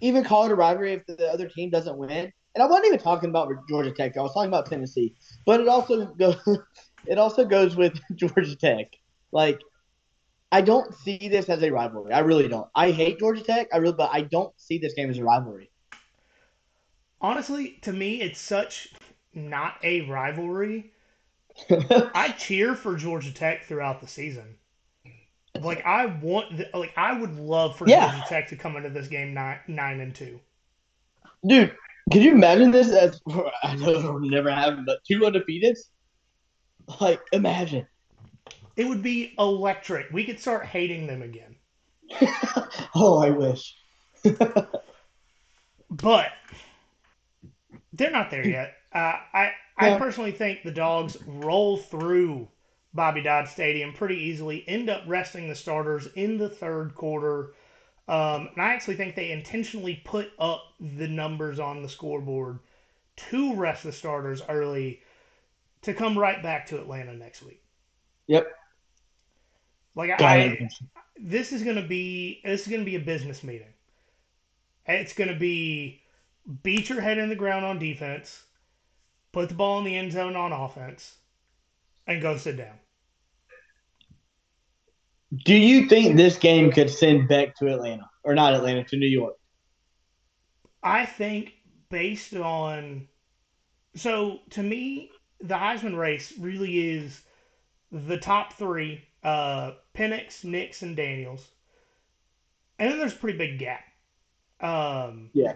[0.01, 2.31] even call it a rivalry if the other team doesn't win?
[2.55, 4.17] And I wasn't even talking about Georgia Tech.
[4.17, 5.15] I was talking about Tennessee.
[5.45, 6.37] But it also goes
[7.05, 8.87] it also goes with Georgia Tech.
[9.31, 9.61] Like,
[10.53, 12.13] I don't see this as a rivalry.
[12.13, 12.67] I really don't.
[12.75, 13.69] I hate Georgia Tech.
[13.73, 15.71] I really, but I don't see this game as a rivalry.
[17.19, 18.93] Honestly, to me, it's such
[19.33, 20.91] not a rivalry.
[21.71, 24.57] I cheer for Georgia Tech throughout the season.
[25.59, 28.11] Like I want, the, like I would love for Yeah.
[28.11, 30.39] Georgia Tech to come into this game nine, nine and two.
[31.47, 31.75] Dude,
[32.11, 33.19] can you imagine this as
[33.63, 35.79] I know it'll never happen, but two undefeateds?
[37.01, 37.87] Like, imagine.
[38.75, 40.11] It would be electric.
[40.11, 41.55] We could start hating them again.
[42.95, 43.75] oh, I wish.
[45.89, 46.31] But
[47.93, 48.73] they're not there yet.
[48.93, 52.47] Uh, I I personally think the dogs roll through
[52.93, 54.67] Bobby Dodd Stadium pretty easily.
[54.67, 57.53] End up resting the starters in the third quarter.
[58.07, 62.59] Um, and I actually think they intentionally put up the numbers on the scoreboard
[63.15, 65.01] to rest the starters early
[65.83, 67.61] to come right back to Atlanta next week.
[68.27, 68.47] Yep.
[69.95, 70.69] Like I,
[71.17, 73.73] this is gonna be this is gonna be a business meeting.
[74.85, 76.01] It's gonna be
[76.63, 78.43] beat your head in the ground on defense,
[79.31, 81.15] put the ball in the end zone on offense,
[82.07, 82.79] and go sit down.
[85.45, 89.07] Do you think this game could send Beck to Atlanta or not Atlanta to New
[89.07, 89.35] York?
[90.83, 91.53] I think
[91.89, 93.07] based on
[93.95, 97.21] so to me, the Heisman race really is
[97.91, 101.49] the top three: uh, Penix, Nix, and Daniels,
[102.79, 103.83] and then there's a pretty big gap.
[104.61, 105.53] Um, Yeah.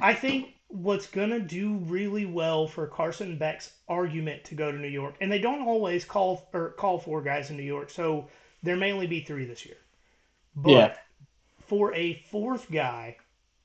[0.00, 4.88] I think what's gonna do really well for Carson Beck's argument to go to New
[4.88, 8.28] York, and they don't always call or call four guys in New York, so
[8.62, 9.76] there may only be three this year.
[10.56, 10.94] But Yeah.
[11.58, 13.18] for a fourth guy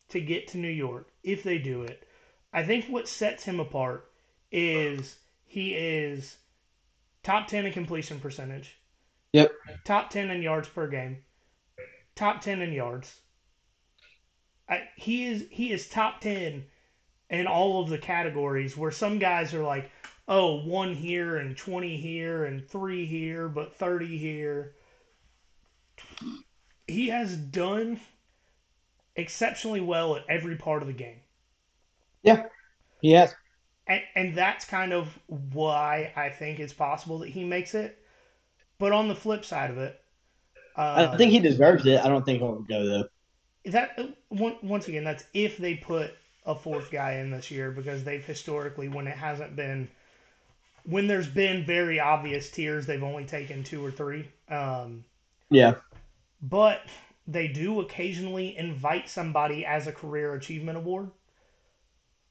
[0.09, 2.07] to get to New York, if they do it,
[2.53, 4.11] I think what sets him apart
[4.51, 6.37] is he is
[7.23, 8.77] top 10 in completion percentage,
[9.33, 9.51] Yep.
[9.83, 11.17] top 10 in yards per game,
[12.15, 13.19] top 10 in yards.
[14.69, 16.63] I, he is he is top 10
[17.29, 19.89] in all of the categories where some guys are like,
[20.27, 24.75] oh, one here and 20 here and three here, but 30 here.
[26.87, 27.99] He has done
[29.15, 31.19] exceptionally well at every part of the game.
[32.23, 32.51] Yep.
[33.01, 33.33] Yes.
[33.87, 38.02] And, and that's kind of why I think it's possible that he makes it.
[38.83, 39.97] But on the flip side of it,
[40.75, 42.03] uh, I think he deserves it.
[42.03, 43.05] I don't think he'll go though.
[43.71, 43.97] that
[44.29, 46.11] once again, that's if they put
[46.45, 49.87] a fourth guy in this year because they've historically, when it hasn't been,
[50.83, 54.27] when there's been very obvious tiers, they've only taken two or three.
[54.49, 55.05] Um,
[55.49, 55.75] Yeah.
[56.41, 56.81] but
[57.25, 61.09] they do occasionally invite somebody as a career achievement award.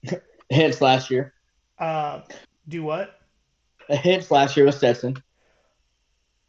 [0.51, 1.33] Hence last year.
[1.79, 2.21] Uh,
[2.69, 3.21] do what?
[3.89, 5.17] Hence last year was Stetson.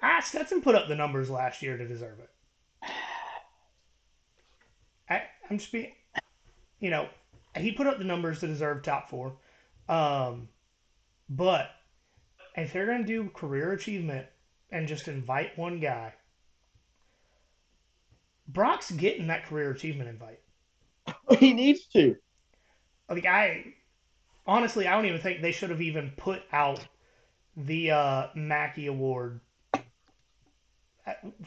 [0.06, 2.30] Ah, Stetson put up the numbers last year to deserve it.
[5.10, 5.93] I, I'm just being,
[6.82, 7.08] you know,
[7.56, 9.38] he put up the numbers to deserve top four.
[9.88, 10.49] Um,
[11.30, 11.70] but
[12.58, 14.28] if they're going to do career achievement
[14.72, 16.14] and just invite one guy,
[18.49, 20.39] Brock's getting that career achievement invite.
[21.39, 22.18] He needs to.
[23.10, 23.74] Like I,
[24.45, 26.86] honestly, I don't even think they should have even put out
[27.56, 29.39] the uh, Mackey Award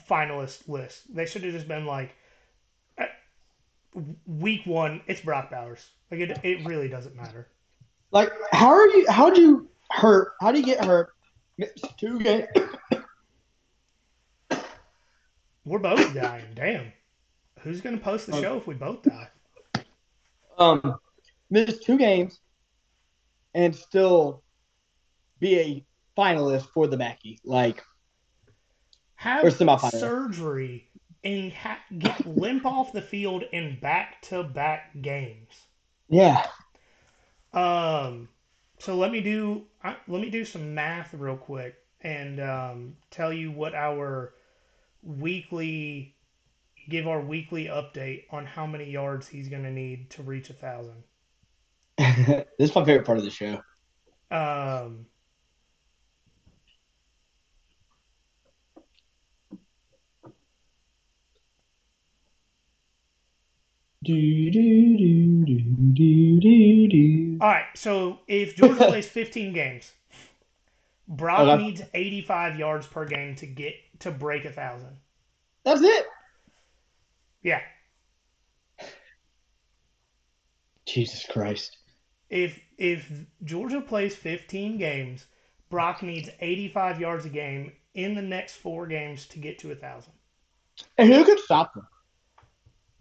[0.09, 1.15] finalist list.
[1.15, 2.15] They should have just been like,
[2.99, 3.07] uh,
[4.27, 5.91] week one, it's Brock Bowers.
[6.11, 7.49] Like it, it really doesn't matter.
[8.11, 9.07] Like, how are you?
[9.11, 10.35] How do you hurt?
[10.41, 11.11] How do you get hurt?
[11.59, 12.47] Missed two games.
[15.65, 16.45] We're both dying.
[16.55, 16.93] Damn.
[17.61, 19.29] Who's gonna post the show if we both die?
[20.59, 20.99] Um,
[21.51, 22.39] missed two games,
[23.55, 24.45] and still
[25.41, 25.85] be a
[26.17, 27.41] finalist for the Mackey.
[27.45, 27.83] Like,
[29.17, 30.89] Have surgery
[31.25, 35.67] and ha- get limp off the field in back-to-back games.
[36.09, 36.47] yeah,
[37.53, 38.29] Um,
[38.79, 43.33] so let me do uh, let me do some math real quick and um, tell
[43.33, 44.35] you what our
[45.03, 46.17] weekly
[46.89, 50.55] give our weekly update on how many yards he's going to need to reach a
[50.55, 51.05] thousand.
[51.99, 53.61] this is my favorite part of the show.
[54.31, 55.07] Um,
[64.07, 65.61] Do, do, do, do,
[65.95, 67.39] do, do, do.
[67.41, 69.93] all right, so if Georgia plays 15 games,
[71.09, 71.65] Brock Okay.
[71.65, 74.97] needs 85 yards per game to get to break a thousand.
[75.65, 76.07] That's it.
[77.43, 77.61] Yeah,
[80.87, 81.77] Jesus Christ.
[82.31, 83.11] if if
[83.45, 85.27] Georgia plays 15 games,
[85.69, 89.75] Brock needs 85 yards a game in the next four games to get to a
[89.75, 90.13] thousand.
[90.99, 91.87] And who could stop them?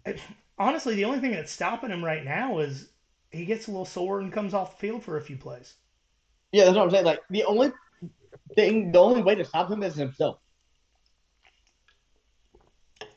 [0.58, 2.88] Honestly, the only thing that's stopping him right now is
[3.30, 5.74] he gets a little sore and comes off the field for a few plays.
[6.52, 7.04] Yeah, that's what I'm saying.
[7.04, 7.72] Like, the only
[8.54, 10.38] thing, the only way to stop him is himself.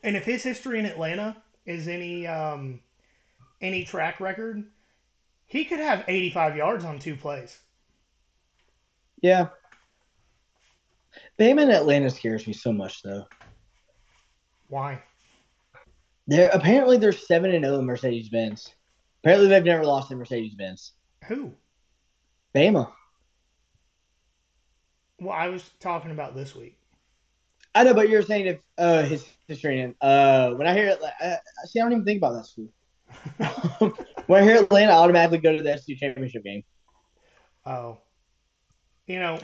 [0.02, 1.36] And if his history in Atlanta
[1.66, 2.80] is any um,
[3.60, 4.64] any track record,
[5.46, 7.58] he could have 85 yards on two plays.
[9.22, 9.48] Yeah.
[11.38, 13.26] Bama in Atlanta scares me so much, though.
[14.68, 15.02] Why?
[16.30, 18.72] They're apparently they're seven and zero in Mercedes Benz.
[19.22, 20.92] Apparently they've never lost in Mercedes Benz.
[21.26, 21.52] Who?
[22.54, 22.92] Bama.
[25.18, 26.78] Well, I was talking about this week.
[27.74, 31.14] I know, but you're saying if uh his history uh when I hear it, like,
[31.20, 32.68] uh, see, I don't even think about that school.
[34.28, 36.62] when I hear Atlanta, I automatically go to the SC championship game.
[37.66, 37.98] Oh,
[39.08, 39.36] you know,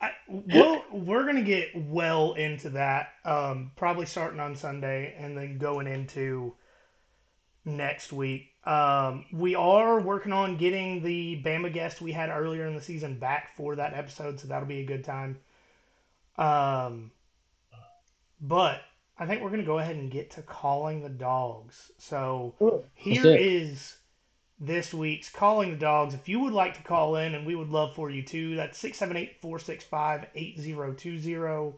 [0.00, 3.10] I, we'll, we're gonna get well into that.
[3.24, 6.54] Um, probably starting on Sunday and then going into
[7.64, 8.52] next week.
[8.64, 13.18] Um, we are working on getting the Bama guest we had earlier in the season
[13.18, 15.38] back for that episode, so that'll be a good time.
[16.38, 17.10] Um,
[18.40, 18.80] but
[19.18, 21.90] I think we're gonna go ahead and get to calling the dogs.
[21.98, 22.54] So
[22.94, 23.40] here is here it.
[23.40, 23.96] is
[24.60, 26.14] this week's Calling the Dogs.
[26.14, 28.78] If you would like to call in, and we would love for you too, that's
[28.78, 31.72] 678 465 8020.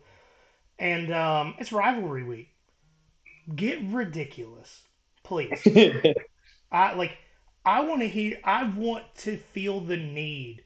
[0.78, 2.48] And um, it's rivalry week.
[3.54, 4.80] Get ridiculous,
[5.22, 5.60] please.
[6.72, 7.12] I like.
[7.64, 8.38] I want to hear.
[8.44, 10.62] I want to feel the need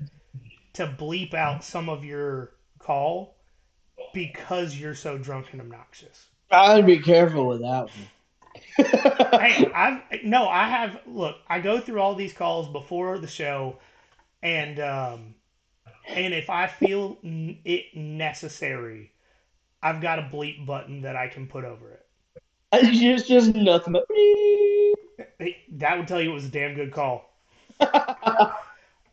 [0.74, 3.36] to bleep out some of your call
[4.14, 6.26] because you're so drunk and obnoxious.
[6.50, 8.08] I'd be careful with that one.
[8.76, 11.00] Hey, I've no, I have.
[11.06, 13.78] Look, I go through all these calls before the show,
[14.42, 15.34] and um,
[16.08, 19.12] and if I feel it necessary,
[19.82, 22.06] I've got a bleep button that I can put over it.
[22.72, 24.06] It's just, just nothing but.
[25.72, 27.32] That would tell you it was a damn good call.
[27.80, 27.88] All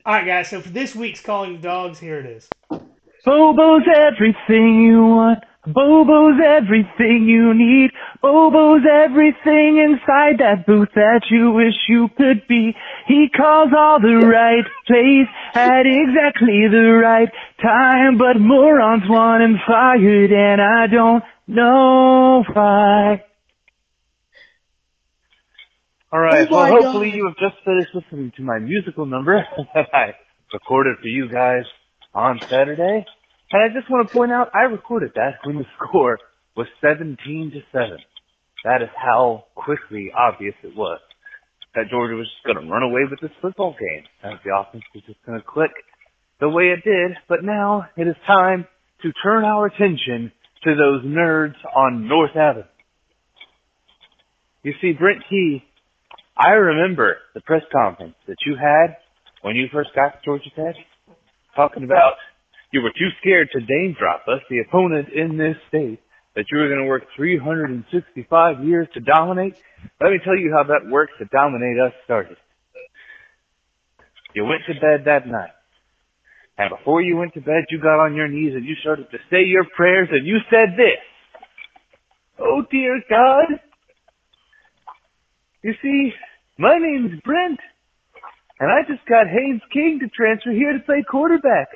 [0.05, 0.49] right, guys.
[0.49, 2.49] So for this week's calling the dogs, here it is.
[3.26, 5.43] Bobo's everything you want.
[5.66, 7.91] Bobo's everything you need.
[8.22, 12.76] Bobo's everything inside that booth that you wish you could be.
[13.07, 17.30] He calls all the right plays at exactly the right
[17.61, 23.24] time, but morons want him fired and I don't know why.
[26.14, 27.16] Alright, Oh well hopefully God.
[27.18, 30.14] you have just finished listening to my musical number that I
[30.51, 31.64] recorded for you guys
[32.14, 33.05] on Saturday.
[33.54, 36.18] And I just want to point out, I recorded that when the score
[36.58, 37.97] was 17 to 7.
[38.66, 40.99] That is how quickly obvious it was
[41.76, 44.04] that Georgia was just going to run away with this football game.
[44.24, 45.72] That the offense was just going to click
[46.39, 47.18] the way it did.
[47.30, 48.68] But now it is time
[49.04, 50.32] to turn our attention
[50.64, 52.66] to those nerds on North Avenue.
[54.64, 55.64] You see, Brent Key,
[56.38, 58.97] I remember the press conference that you had
[59.41, 60.76] when you first got to Georgia Tech,
[61.56, 62.14] talking about
[62.74, 65.99] you were too scared to name drop us, the opponent in this state,
[66.36, 69.53] that you were going to work 365 years to dominate.
[70.01, 72.36] Let me tell you how that works to dominate us started.
[74.34, 75.53] You went to bed that night.
[76.57, 79.17] And before you went to bed, you got on your knees and you started to
[79.30, 81.01] say your prayers and you said this.
[82.39, 83.59] Oh dear God.
[85.61, 86.11] You see,
[86.57, 87.59] my name's Brent.
[88.59, 91.69] And I just got Haynes King to transfer here to play quarterback.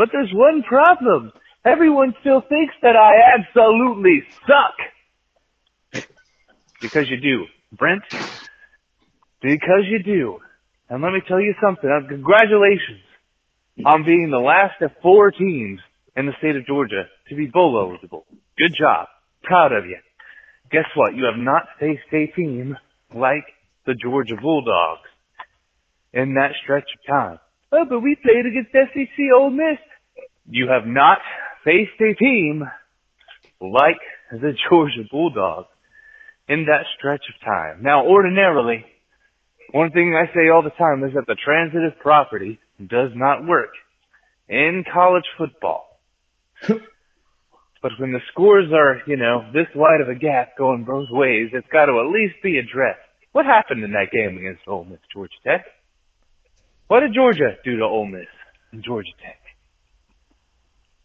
[0.00, 1.30] But there's one problem.
[1.62, 6.06] Everyone still thinks that I absolutely suck.
[6.80, 7.44] Because you do.
[7.76, 8.04] Brent,
[9.42, 10.38] because you do.
[10.88, 11.84] And let me tell you something.
[11.84, 13.02] Uh, Congratulations
[13.84, 15.80] on being the last of four teams
[16.16, 18.24] in the state of Georgia to be bowl eligible.
[18.56, 19.06] Good job.
[19.42, 19.98] Proud of you.
[20.72, 21.14] Guess what?
[21.14, 22.74] You have not faced a team
[23.14, 23.44] like
[23.84, 25.10] the Georgia Bulldogs
[26.14, 27.38] in that stretch of time.
[27.70, 29.78] Oh, but we played against SEC Ole Miss.
[30.48, 31.18] You have not
[31.64, 32.64] faced a team
[33.60, 34.00] like
[34.32, 35.68] the Georgia Bulldogs
[36.48, 37.82] in that stretch of time.
[37.82, 38.84] Now, ordinarily,
[39.72, 43.70] one thing I say all the time is that the transitive property does not work
[44.48, 46.00] in college football.
[46.68, 51.50] but when the scores are, you know, this wide of a gap going both ways,
[51.52, 53.00] it's got to at least be addressed.
[53.32, 55.64] What happened in that game against Ole Miss, Georgia Tech?
[56.88, 58.26] What did Georgia do to Ole Miss
[58.72, 59.39] and Georgia Tech?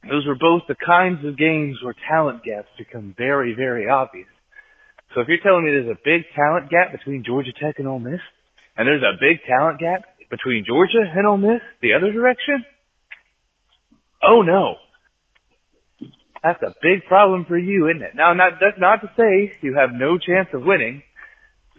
[0.10, 4.28] Those were both the kinds of games where talent gaps become very, very obvious.
[5.14, 8.00] So if you're telling me there's a big talent gap between Georgia Tech and Ole
[8.00, 8.22] Miss,
[8.78, 12.66] and there's a big talent gap between Georgia and Ole Miss the other direction,
[14.22, 14.76] oh no.
[16.44, 18.12] That's a big problem for you, isn't it?
[18.14, 21.02] Now, not, that's not to say you have no chance of winning,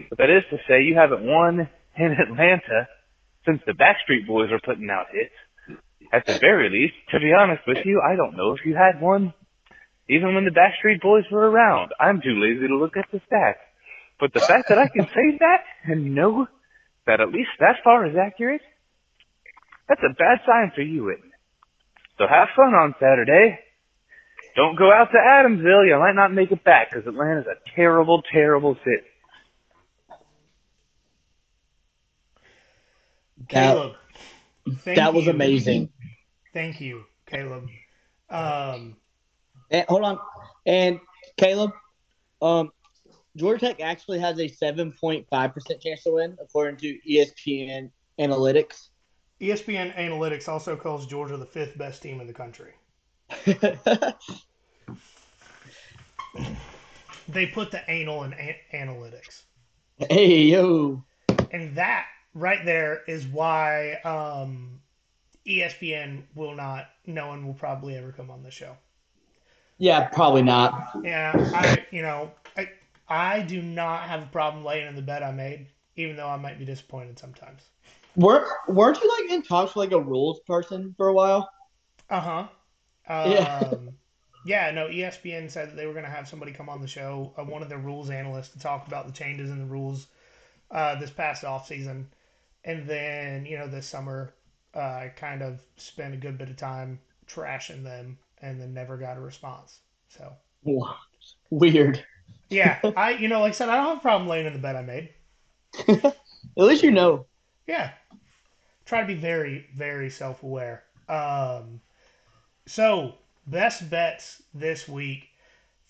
[0.08, 2.88] but that is to say you haven't won in Atlanta
[3.46, 5.34] since the Backstreet Boys are putting out hits.
[6.12, 9.00] At the very least, to be honest with you, I don't know if you had
[9.00, 9.34] one
[10.08, 11.92] even when the Backstreet Boys were around.
[11.98, 13.62] I'm too lazy to look at the stats.
[14.20, 16.46] But the fact that I can say that and know
[17.06, 18.62] that at least that far is accurate,
[19.88, 21.32] that's a bad sign for you, isn't?
[22.18, 23.58] So have fun on Saturday.
[24.54, 25.86] Don't go out to Adamsville.
[25.86, 29.06] You might not make it back because Atlanta's a terrible, terrible city.
[33.48, 33.92] Caleb.
[34.86, 35.30] That was you.
[35.30, 35.90] amazing.
[36.56, 37.68] Thank you, Caleb.
[38.30, 38.96] Um,
[39.70, 40.18] And, hold on.
[40.64, 40.98] And
[41.36, 41.70] Caleb,
[42.40, 42.70] um,
[43.36, 48.88] Georgia Tech actually has a 7.5% chance to win, according to ESPN Analytics.
[49.38, 52.72] ESPN Analytics also calls Georgia the fifth best team in the country.
[57.28, 59.42] They put the anal in a- analytics.
[60.08, 61.04] hey, yo.
[61.50, 64.80] And that right there is why um,
[65.46, 68.76] ESPN will not, no one will probably ever come on the show.
[69.78, 70.72] Yeah, probably not.
[71.02, 72.70] Yeah, I, you know, I,
[73.08, 75.68] I do not have a problem laying in the bed I made.
[75.96, 77.62] even though I might be disappointed sometimes.
[78.16, 81.48] Weren't weren't you like in talks with like a rules person for a while?
[82.10, 83.12] Uh huh.
[83.12, 84.10] Um, Yeah.
[84.44, 87.32] yeah, no, ESPN said that they were going to have somebody come on the show,
[87.36, 90.08] uh, one of their rules analysts, to talk about the changes in the rules
[90.70, 92.08] uh, this past off season,
[92.64, 94.34] and then you know this summer,
[94.76, 98.98] uh, I kind of spent a good bit of time trashing them, and then never
[98.98, 99.80] got a response.
[100.08, 100.34] So
[101.50, 102.04] Weird.
[102.50, 104.58] yeah, I you know like I said, I don't have a problem laying in the
[104.58, 105.10] bed I made.
[105.88, 106.14] At
[106.56, 107.26] least you know.
[107.66, 107.92] Yeah.
[108.86, 110.84] Try to be very, very self aware.
[111.08, 111.80] Um,
[112.66, 113.16] so,
[113.46, 115.30] best bets this week.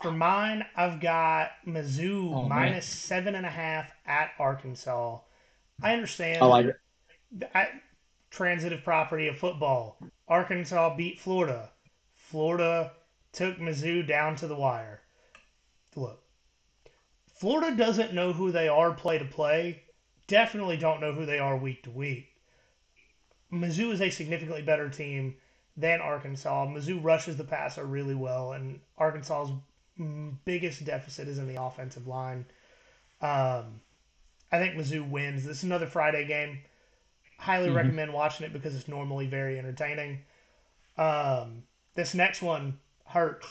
[0.00, 5.18] For mine, I've got Mizzou Oh, minus seven and a half at Arkansas.
[5.82, 6.42] I understand.
[6.42, 6.76] I like it.
[7.54, 7.68] I,
[8.36, 9.98] transitive property of football.
[10.28, 11.70] Arkansas beat Florida.
[12.14, 12.92] Florida
[13.32, 15.00] took Mizzou down to the wire.
[15.94, 16.22] Look,
[17.38, 19.82] Florida doesn't know who they are play to play.
[20.26, 22.28] Definitely don't know who they are week to week.
[23.50, 25.36] Mizzou is a significantly better team
[25.76, 26.66] than Arkansas.
[26.66, 29.52] Mizzou rushes the passer really well, and Arkansas's
[30.44, 32.44] biggest deficit is in the offensive line.
[33.22, 33.80] Um,
[34.52, 35.44] I think Mizzou wins.
[35.44, 36.58] This is another Friday game
[37.38, 37.76] highly Mhm.
[37.76, 40.24] recommend watching it because it's normally very entertaining.
[40.96, 41.64] Um,
[41.94, 43.46] this next one hurts.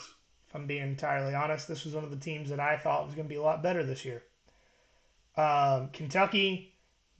[0.48, 3.14] If I'm being entirely honest, this was one of the teams that I thought was
[3.14, 4.22] going to be a lot better this year.
[5.36, 6.72] Um, Kentucky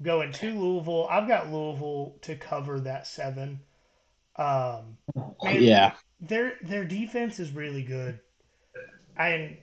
[0.03, 1.07] going to Louisville.
[1.09, 3.61] I've got Louisville to cover that seven.
[4.37, 4.99] Um,
[5.43, 5.63] Man.
[5.63, 5.95] Yeah.
[6.21, 8.21] their their defense is really good.
[9.17, 9.57] And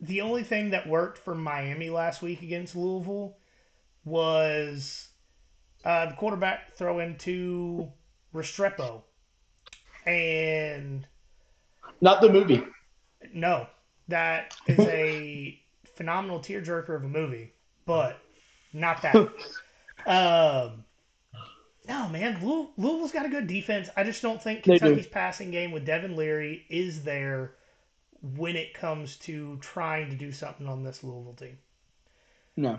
[0.00, 3.36] the only thing that worked for Miami last week against Louisville
[4.04, 5.08] was
[5.84, 7.90] uh, the quarterback throwing to
[8.34, 9.02] Restrepo.
[10.06, 11.06] And
[12.00, 12.62] Not the movie.
[13.34, 13.66] no,
[14.08, 15.60] that is a
[15.94, 17.52] phenomenal tearjerker of a movie,
[17.84, 18.18] but
[18.72, 19.14] not that.
[20.06, 20.84] um,
[21.88, 23.90] no, man, Louis- Louisville's got a good defense.
[23.96, 24.78] I just don't think They do.
[24.80, 27.52] Kentucky's passing game with Devin Leary is there
[28.36, 31.58] when it comes to trying to do something on this Louisville team.
[32.56, 32.78] No.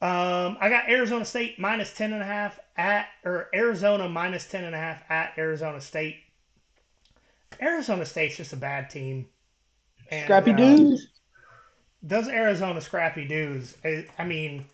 [0.00, 4.64] Um, I got Arizona State minus ten and a half at or Arizona minus ten
[4.64, 6.16] and a half at Arizona State.
[7.60, 9.26] Arizona State's just a bad team.
[10.10, 11.08] And, Scrappy uh, dudes.
[12.06, 13.76] Does Arizona scrappy dudes?
[13.84, 14.66] I, I mean,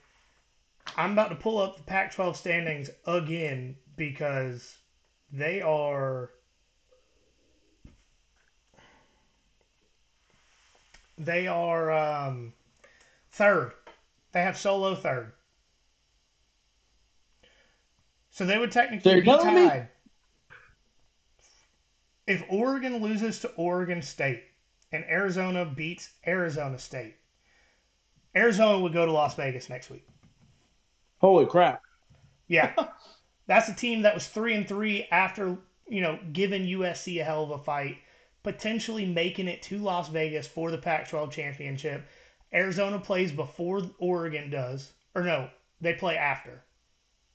[0.97, 4.77] I'm about to pull up the Pac-12 standings again because
[5.33, 6.31] they are
[11.17, 12.53] they are um,
[13.33, 13.73] third.
[14.35, 15.33] They have solo third.
[18.31, 19.89] So they would technically They're be telling me- tied.
[22.27, 24.43] If Oregon loses to Oregon State
[24.93, 27.15] and Arizona beats Arizona State,
[28.35, 30.07] Arizona would go to Las Vegas next week.
[31.19, 31.83] Holy crap.
[32.49, 32.75] Yeah.
[33.47, 37.45] That's a team that was 3 and 3 after, you know, giving USC a hell
[37.45, 37.99] of a fight,
[38.43, 42.05] potentially making it to Las Vegas for the Pac-12 championship.
[42.55, 44.93] Arizona plays before Oregon does.
[45.15, 45.51] Or no,
[45.81, 46.63] they play after.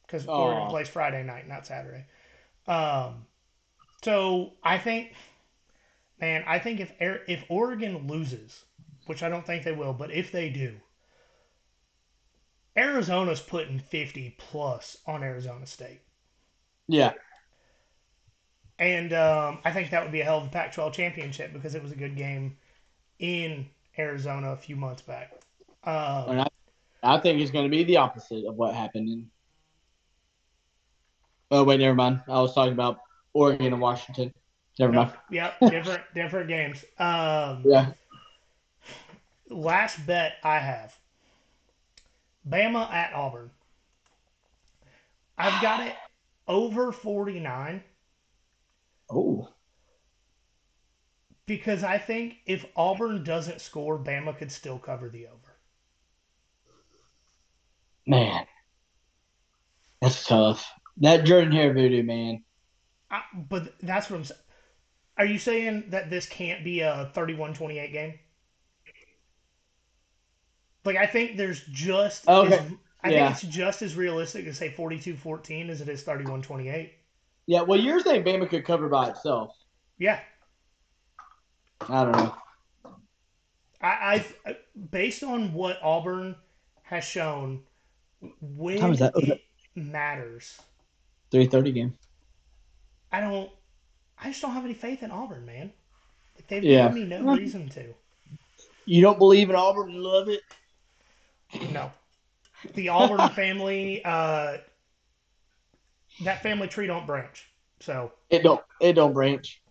[0.08, 2.06] Cuz Oregon plays Friday night, not Saturday.
[2.68, 3.26] Um
[4.04, 5.14] so I think
[6.20, 8.64] man, I think if if Oregon loses,
[9.06, 10.80] which I don't think they will, but if they do,
[12.78, 16.02] Arizona's putting 50 plus on Arizona State.
[16.88, 17.14] Yeah.
[18.78, 21.76] And um, I think that would be a hell of a Pac 12 championship because
[21.76, 22.58] it was a good game
[23.20, 23.68] in
[24.00, 25.34] Arizona a few months back.
[25.84, 26.48] Um, I,
[27.04, 29.30] I think it's going to be the opposite of what happened in.
[31.52, 32.22] Oh, wait, never mind.
[32.28, 33.00] I was talking about
[33.34, 34.34] Oregon and Washington.
[34.78, 35.12] Never mind.
[35.30, 36.86] yep, different different games.
[36.98, 37.92] Um, Yeah.
[39.50, 40.98] last bet I have
[42.48, 43.50] Bama at Auburn.
[45.38, 45.96] I've got it
[46.48, 47.84] over 49
[49.12, 49.50] Oh.
[51.50, 55.58] Because I think if Auburn doesn't score, Bama could still cover the over.
[58.06, 58.46] Man.
[60.00, 60.70] That's tough.
[60.98, 62.44] That Jordan Hare voodoo, man.
[63.10, 64.40] I, but that's what I'm saying.
[65.18, 68.14] Are you saying that this can't be a 31-28 game?
[70.86, 72.58] Like I think there's just Okay.
[72.58, 72.72] as,
[73.04, 73.32] I Yeah.
[73.32, 76.92] think it's just as realistic to say 42-14 as it is 31-28.
[77.48, 79.56] Yeah, well, you're saying Bama could cover by itself.
[79.98, 80.20] Yeah.
[81.88, 82.36] I don't know.
[83.82, 84.58] I, I
[84.92, 86.36] based on what Auburn
[86.84, 87.64] has shown
[88.42, 89.14] when time is that?
[89.16, 89.42] It
[89.76, 90.60] matters.
[91.32, 91.94] 330 game.
[93.12, 93.50] I don't
[94.22, 95.72] I just don't have any faith in Auburn, man.
[96.36, 96.90] Like they've Yeah.
[96.90, 97.94] given me no reason to.
[98.86, 99.92] You don't believe in Auburn?
[99.92, 100.42] You love it?
[101.72, 101.92] No.
[102.76, 104.58] the Auburn family, uh,
[106.22, 107.48] that family tree don't branch.
[107.80, 109.62] So, It don't it don't branch.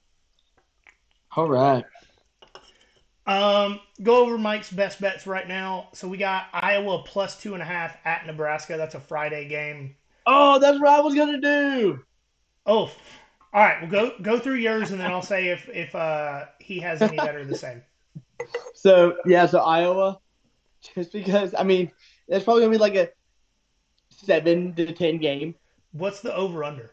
[1.36, 1.84] All right.
[3.28, 5.88] Um, go over Mike's best bets right now.
[5.92, 8.78] So we got Iowa plus two and a half at Nebraska.
[8.78, 9.94] That's a Friday game.
[10.26, 12.00] Oh, that's what I was gonna do.
[12.64, 12.90] Oh,
[13.52, 13.80] all right.
[13.82, 17.16] Well, go go through yours, and then I'll say if if uh, he has any
[17.18, 17.82] that are the same.
[18.72, 20.20] So yeah, so Iowa,
[20.94, 21.90] just because I mean,
[22.28, 23.08] it's probably gonna be like a
[24.10, 25.56] seven to ten game.
[25.90, 26.92] What's the over under?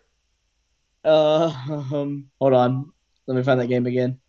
[1.03, 1.53] Uh,
[1.93, 2.91] um, hold on,
[3.27, 4.19] let me find that game again.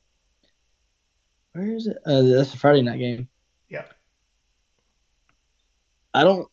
[1.56, 1.96] Where is it?
[2.04, 3.28] Uh, that's a Friday night game.
[3.70, 3.94] Yep.
[6.12, 6.46] I don't.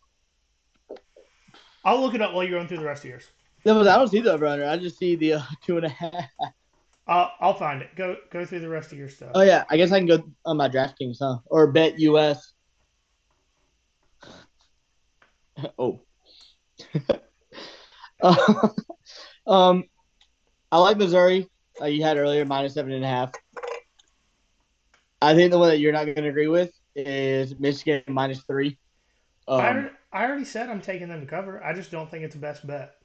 [1.84, 3.26] I'll look it up while you're going through the rest of yours.
[3.66, 4.66] No, I don't see the over under.
[4.66, 6.30] I just see the uh, two and a half.
[7.06, 7.94] I'll I'll find it.
[7.98, 9.32] Go go through the rest of your stuff.
[9.36, 11.40] Oh yeah, I guess I can go on my DraftKings, huh?
[11.48, 12.40] Or BetUS.
[15.78, 16.00] oh.
[18.22, 18.70] Uh,
[19.46, 19.84] um,
[20.72, 21.50] I like Missouri.
[21.82, 23.34] Uh, you had earlier minus seven and a half.
[25.24, 28.78] I think the one that you're not going to agree with is Michigan minus three.
[29.48, 31.64] I, Um, already, I already said I'm taking them to cover.
[31.64, 32.96] I just don't think it's the best bet.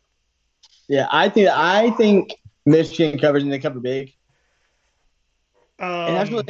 [0.89, 2.35] yeah, I think I think
[2.67, 4.13] Michigan covers and they cover big.
[5.79, 6.49] Um, And that's what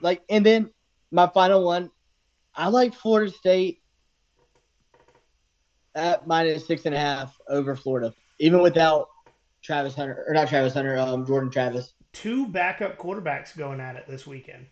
[0.00, 0.22] like.
[0.28, 0.70] And then
[1.10, 1.90] my final one,
[2.54, 3.80] I like Florida State
[5.94, 9.08] at minus six and a half over Florida, even without
[9.62, 11.94] Travis Hunter or not Travis Hunter, um, Jordan Travis.
[12.12, 14.66] two backup quarterbacks going at it this weekend.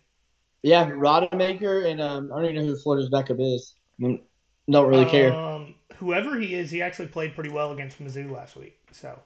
[0.63, 3.75] Yeah, Rodemaker and um, I don't even know who Florida's backup is.
[3.99, 4.21] I mean,
[4.69, 5.33] don't really care.
[5.33, 8.79] Um, whoever he is, he actually played pretty well against Mizzou last week.
[8.91, 9.19] So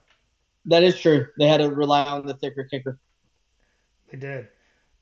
[0.66, 1.28] That is true.
[1.38, 3.00] They had to rely on the thicker kicker.
[4.12, 4.48] they did.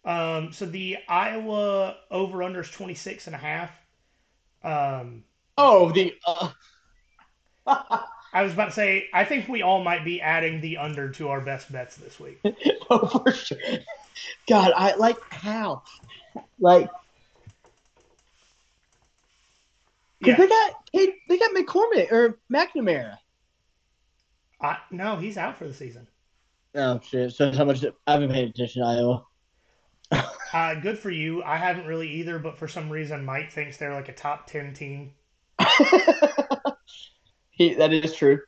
[0.04, 3.72] Um, so the Iowa over under is 26 and a half.
[4.64, 5.24] Um,
[5.58, 6.14] Oh, the.
[6.28, 6.50] Uh,
[8.34, 11.30] I was about to say, I think we all might be adding the under to
[11.30, 12.40] our best bets this week.
[12.90, 13.58] oh, for sure.
[14.48, 15.84] God, I like how,
[16.60, 16.90] like,
[20.22, 20.38] Yeah.
[20.38, 23.18] because they got hey, they got McCormick or McNamara.
[24.62, 26.08] I, no, he's out for the season.
[26.74, 27.34] Oh shit!
[27.34, 29.26] So how much I haven't paid attention to Iowa.
[30.54, 31.44] Uh, good for you.
[31.44, 34.74] I haven't really either, but for some reason, Mike thinks they're like a top 10
[34.74, 35.12] team.
[37.50, 38.40] he, that is true.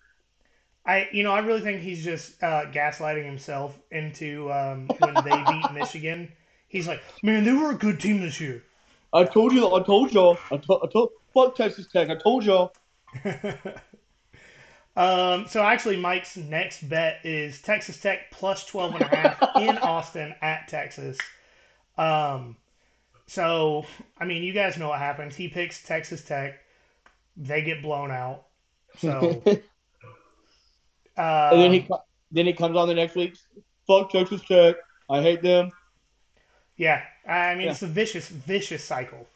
[0.85, 5.43] I, you know, I really think he's just uh, gaslighting himself into um, when they
[5.51, 6.31] beat Michigan.
[6.67, 8.63] He's like, man, they were a good team this year.
[9.13, 9.73] I told you.
[9.73, 10.37] I told y'all.
[10.51, 11.09] I, to, I told.
[11.33, 12.09] Fuck Texas Tech.
[12.09, 12.73] I told y'all.
[14.95, 19.77] um, so actually, Mike's next bet is Texas Tech plus 12 and a half in
[19.77, 21.17] Austin at Texas.
[21.97, 22.57] Um,
[23.27, 23.85] so,
[24.17, 25.35] I mean, you guys know what happens.
[25.35, 26.59] He picks Texas Tech.
[27.35, 28.45] They get blown out.
[28.97, 29.51] So, uh,
[31.51, 31.87] and then he
[32.31, 33.35] then he comes on the next week.
[33.85, 34.75] Fuck Texas Tech.
[35.09, 35.71] I hate them.
[36.77, 37.71] Yeah, I mean Yeah.
[37.71, 39.27] it's a vicious, vicious cycle.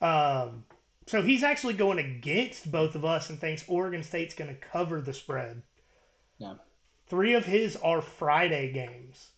[0.00, 0.64] Um,
[1.06, 5.00] so he's actually going against both of us and thinks Oregon State's going to cover
[5.00, 5.62] the spread.
[6.38, 6.54] Yeah.
[7.08, 9.28] Three of his are Friday games.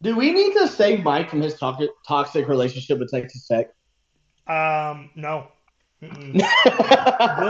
[0.00, 3.72] Do we need to save Mike from his toxic toxic relationship with Texas Tech?
[4.48, 5.48] Um, no.
[6.02, 6.42] We'll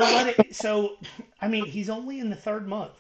[0.01, 0.55] let it.
[0.55, 0.99] So,
[1.41, 2.93] I mean, he's only in the third month.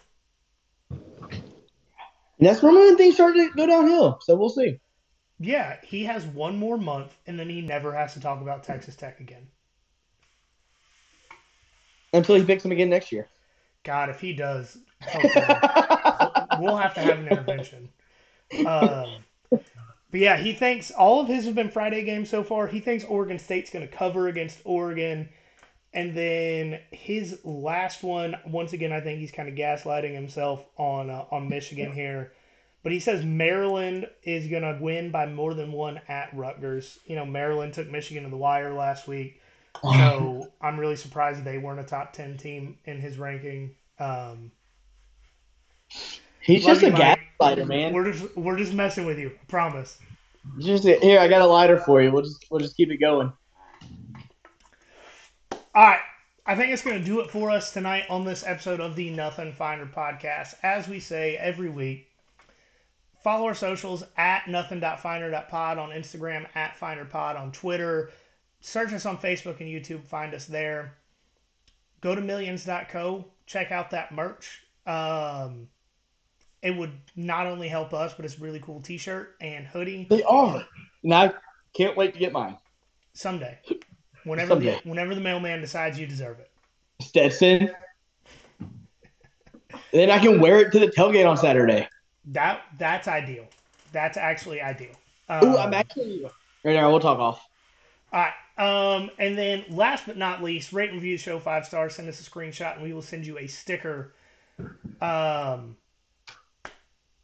[0.90, 4.18] And that's when things start to go downhill.
[4.22, 4.80] So we'll see.
[5.43, 8.95] Yeah, he has one more month, and then he never has to talk about Texas
[8.95, 9.49] Tech again.
[12.12, 13.28] Until he picks them again next year.
[13.82, 14.78] God, if he does,
[15.14, 17.88] we'll have to have an intervention.
[18.64, 22.68] Um, but yeah, he thinks all of his have been Friday games so far.
[22.68, 25.28] He thinks Oregon State's going to cover against Oregon.
[25.95, 31.11] And then his last one, once again, I think he's kind of gaslighting himself on
[31.11, 32.32] uh, on Michigan here.
[32.82, 36.98] But he says Maryland is going to win by more than one at Rutgers.
[37.06, 39.40] You know, Maryland took Michigan to the wire last week.
[39.82, 43.74] So I'm really surprised they weren't a top 10 team in his ranking.
[43.98, 44.50] Um,
[46.40, 47.20] He's just a Mike.
[47.40, 47.92] gaslighter, man.
[47.92, 49.28] We're just we're just messing with you.
[49.28, 49.98] I promise.
[50.58, 52.10] Just here, I got a lighter for you.
[52.10, 53.32] We'll just we'll just keep it going.
[55.74, 56.00] All right.
[56.44, 59.10] I think it's going to do it for us tonight on this episode of the
[59.10, 60.54] Nothing Finer podcast.
[60.64, 62.08] As we say every week,
[63.22, 68.10] follow our socials at nothing.finer.pod on Instagram, at finerpod on Twitter.
[68.60, 70.04] Search us on Facebook and YouTube.
[70.04, 70.94] Find us there.
[72.00, 73.24] Go to millions.co.
[73.46, 74.62] Check out that merch.
[74.86, 75.68] Um,
[76.62, 80.06] it would not only help us, but it's a really cool t shirt and hoodie.
[80.08, 80.64] They are,
[81.02, 81.32] and I
[81.74, 82.56] can't wait to get mine.
[83.14, 83.58] Someday.
[84.24, 84.80] Whenever Someday.
[84.82, 86.48] The, whenever the mailman decides you deserve it.
[87.00, 87.72] Stetson.
[89.92, 91.88] then I can wear it to the tailgate on Saturday.
[92.26, 93.46] That that's ideal.
[93.92, 94.94] That's actually ideal.
[95.44, 96.24] Ooh, Um, I'm actually
[96.64, 96.90] right now.
[96.90, 97.48] We'll talk off.
[98.12, 98.32] All right.
[98.58, 101.94] Um, and then last but not least, rate and review show five stars.
[101.94, 104.14] Send us a screenshot, and we will send you a sticker.
[105.00, 105.76] Um,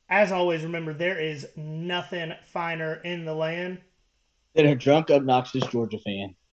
[0.09, 3.81] as always, remember there is nothing finer in the land.
[4.55, 6.35] than a drunk, obnoxious Georgia fan.